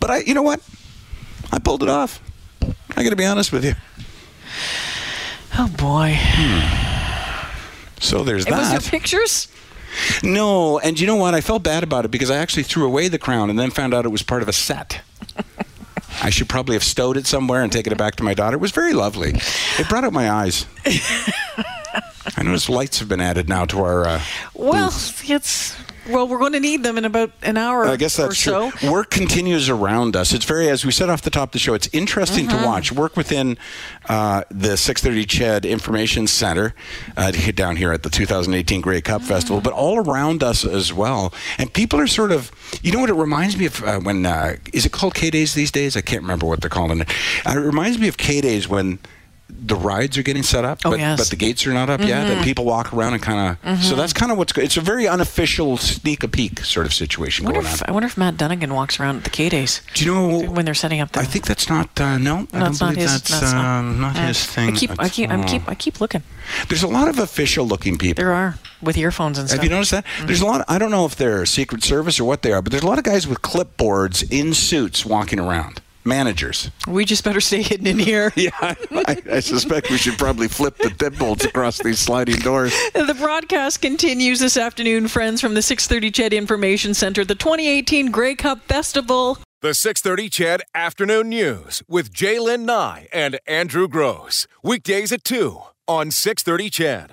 But 0.00 0.10
I, 0.10 0.18
you 0.18 0.34
know 0.34 0.42
what? 0.42 0.60
I 1.52 1.58
pulled 1.58 1.82
it 1.82 1.88
off. 1.88 2.20
I 2.96 3.02
got 3.02 3.10
to 3.10 3.16
be 3.16 3.26
honest 3.26 3.52
with 3.52 3.64
you. 3.64 3.74
oh 5.58 5.68
boy. 5.76 6.16
Hmm. 6.18 6.86
So 8.00 8.24
there's 8.24 8.46
was 8.46 8.54
there 8.70 8.78
that. 8.78 8.90
pictures? 8.90 9.48
No, 10.22 10.78
and 10.78 10.98
you 10.98 11.06
know 11.06 11.16
what? 11.16 11.34
I 11.34 11.40
felt 11.40 11.62
bad 11.62 11.82
about 11.82 12.04
it 12.04 12.10
because 12.10 12.30
I 12.30 12.36
actually 12.36 12.62
threw 12.64 12.84
away 12.86 13.08
the 13.08 13.18
crown 13.18 13.50
and 13.50 13.58
then 13.58 13.70
found 13.70 13.94
out 13.94 14.04
it 14.04 14.10
was 14.10 14.22
part 14.22 14.42
of 14.42 14.48
a 14.48 14.52
set. 14.52 15.00
I 16.22 16.30
should 16.30 16.48
probably 16.48 16.74
have 16.74 16.84
stowed 16.84 17.16
it 17.16 17.26
somewhere 17.26 17.62
and 17.62 17.70
taken 17.70 17.92
it 17.92 17.98
back 17.98 18.16
to 18.16 18.22
my 18.22 18.32
daughter. 18.34 18.56
It 18.56 18.60
was 18.60 18.70
very 18.72 18.92
lovely. 18.94 19.34
It 19.78 19.88
brought 19.88 20.04
out 20.04 20.12
my 20.12 20.30
eyes. 20.30 20.66
I 22.36 22.42
noticed 22.42 22.68
lights 22.68 22.98
have 23.00 23.08
been 23.08 23.20
added 23.20 23.48
now 23.48 23.64
to 23.66 23.78
our. 23.80 24.06
Uh, 24.06 24.20
Well, 24.54 24.86
booth. 24.88 25.30
it's 25.30 25.76
well, 26.08 26.28
we're 26.28 26.38
going 26.38 26.52
to 26.52 26.60
need 26.60 26.82
them 26.82 26.98
in 26.98 27.04
about 27.04 27.30
an 27.42 27.56
hour. 27.56 27.84
I 27.86 27.96
guess 27.96 28.16
that's 28.16 28.46
or 28.46 28.70
true. 28.70 28.78
so. 28.80 28.92
Work 28.92 29.10
continues 29.10 29.68
around 29.68 30.16
us. 30.16 30.32
It's 30.32 30.44
very, 30.44 30.68
as 30.68 30.84
we 30.84 30.92
said 30.92 31.08
off 31.10 31.22
the 31.22 31.30
top 31.30 31.48
of 31.48 31.52
the 31.52 31.58
show, 31.58 31.74
it's 31.74 31.88
interesting 31.92 32.46
Mm-hmm. 32.46 32.58
to 32.60 32.66
watch. 32.66 32.92
Work 32.92 33.16
within 33.16 33.56
uh, 34.08 34.42
the 34.50 34.76
630 34.76 35.26
CHED 35.26 35.64
Information 35.66 36.26
Center 36.26 36.74
uh, 37.16 37.30
down 37.54 37.76
here 37.76 37.92
at 37.92 38.02
the 38.02 38.10
2018 38.10 38.80
Grey 38.80 39.00
Cup 39.00 39.20
Mm-hmm. 39.22 39.28
Festival, 39.28 39.60
but 39.60 39.72
all 39.72 39.98
around 39.98 40.42
us 40.42 40.64
as 40.64 40.92
well. 40.92 41.32
And 41.58 41.72
people 41.72 41.98
are 42.00 42.06
sort 42.06 42.32
of, 42.32 42.50
you 42.82 42.92
know 42.92 43.00
what 43.00 43.10
it 43.10 43.14
reminds 43.14 43.56
me 43.56 43.66
of 43.66 43.82
uh, 43.82 43.98
when, 44.00 44.24
uh, 44.26 44.56
is 44.72 44.84
it 44.86 44.92
called 44.92 45.14
K 45.14 45.30
Days 45.30 45.54
these 45.54 45.70
days? 45.70 45.96
I 45.96 46.00
can't 46.02 46.22
remember 46.22 46.46
what 46.46 46.60
they're 46.60 46.70
calling 46.70 47.00
it. 47.00 47.10
Uh, 47.46 47.50
it 47.52 47.60
reminds 47.60 47.98
me 47.98 48.08
of 48.08 48.16
K 48.16 48.40
Days 48.40 48.68
when 48.68 48.98
the 49.48 49.76
rides 49.76 50.18
are 50.18 50.22
getting 50.22 50.42
set 50.42 50.64
up, 50.64 50.80
Oh, 50.84 50.90
but, 50.90 50.98
yes. 50.98 51.06
Mm-hmm. 51.12 51.16
but 51.22 51.30
the 51.30 51.36
gates 51.36 51.66
are 51.66 51.72
not 51.72 51.88
up 51.88 52.00
yet, 52.00 52.26
and 52.30 52.44
people 52.44 52.64
walk 52.64 52.92
around 52.92 53.14
and 53.14 53.22
kind 53.22 53.56
of. 53.64 53.82
So 53.82 53.94
that's 53.94 54.12
kind 54.12 54.30
of 54.32 54.38
what's. 54.38 54.56
It's 54.58 54.76
a 54.76 54.80
very 54.80 55.06
unofficial 55.08 55.76
sneak 55.76 56.22
a 56.22 56.28
peek 56.28 56.60
sort 56.60 56.84
of 56.86 56.92
situation 56.92 57.46
going 57.46 57.58
on. 57.58 57.64
if, 57.64 57.82
I 57.88 57.92
wonder 57.92 58.06
if 58.06 58.16
Matt 58.16 58.36
Dunigan 58.36 58.72
walks 58.72 58.98
around 59.00 59.18
at 59.18 59.24
the 59.24 59.30
K 59.30 59.48
days 59.48 59.82
Do 59.94 60.04
you 60.04 60.12
know 60.14 60.50
when 60.50 60.64
they're 60.64 60.74
setting 60.74 61.00
up 61.00 61.12
the. 61.12 61.20
I 61.20 61.24
think 61.24 61.46
that's 61.46 61.68
not. 61.68 61.98
Uh, 62.00 62.18
no, 62.18 62.46
I 62.52 62.58
don't 62.60 62.78
believe 62.78 62.96
his- 62.96 63.12
that's 63.12 63.30
that's 63.40 63.52
not- 63.52 63.64
um, 63.64 64.00
not 64.00 64.16
Uh, 64.16 64.26
his 64.26 64.44
thing. 64.44 64.68
I 64.68 64.72
keep, 64.76 64.90
I 64.98 65.08
keep, 65.08 65.30
I'm 65.30 65.44
keep, 65.44 65.68
I 65.68 65.74
keep 65.74 66.00
looking. 66.00 66.22
There's 66.68 66.82
a 66.82 66.88
lot 66.88 67.08
of 67.08 67.18
official-looking 67.18 67.98
people. 67.98 68.22
There 68.22 68.32
are 68.32 68.56
with 68.82 68.96
earphones 68.96 69.38
and 69.38 69.48
stuff. 69.48 69.58
Have 69.58 69.64
you 69.64 69.70
noticed 69.70 69.90
that? 69.92 70.04
There's 70.26 70.40
a 70.42 70.46
lot. 70.46 70.64
I 70.68 70.78
don't 70.78 70.90
know 70.90 71.06
if 71.06 71.16
they're 71.16 71.44
Secret 71.46 71.82
Service 71.82 72.20
or 72.20 72.24
what 72.24 72.42
they 72.42 72.52
are, 72.52 72.62
but 72.62 72.70
there's 72.72 72.84
a 72.84 72.86
lot 72.86 72.98
of 72.98 73.04
guys 73.04 73.26
with 73.26 73.42
clipboards 73.42 74.28
in 74.30 74.54
suits 74.54 75.04
walking 75.06 75.40
around. 75.40 75.80
Managers. 76.06 76.70
We 76.86 77.04
just 77.04 77.24
better 77.24 77.40
stay 77.40 77.62
hidden 77.62 77.86
in 77.86 77.98
here. 77.98 78.32
Yeah, 78.46 78.50
I, 78.60 79.22
I 79.32 79.40
suspect 79.40 79.90
we 79.90 79.96
should 79.96 80.18
probably 80.18 80.46
flip 80.46 80.76
the 80.76 80.88
deadbolts 80.88 81.44
across 81.44 81.78
these 81.82 81.98
sliding 81.98 82.36
doors. 82.36 82.72
The 82.92 83.16
broadcast 83.18 83.80
continues 83.82 84.38
this 84.40 84.56
afternoon, 84.56 85.08
friends, 85.08 85.40
from 85.40 85.54
the 85.54 85.62
630 85.62 86.12
Ched 86.12 86.36
Information 86.36 86.94
Center, 86.94 87.24
the 87.24 87.34
2018 87.34 88.10
Grey 88.10 88.34
Cup 88.34 88.62
Festival. 88.68 89.38
The 89.62 89.74
630 89.74 90.30
Ched 90.30 90.60
Afternoon 90.74 91.30
News 91.30 91.82
with 91.88 92.12
Jaylen 92.12 92.60
Nye 92.66 93.08
and 93.12 93.40
Andrew 93.46 93.88
Gross. 93.88 94.46
Weekdays 94.62 95.10
at 95.12 95.24
2 95.24 95.60
on 95.88 96.10
630 96.10 96.70
Ched. 96.70 97.04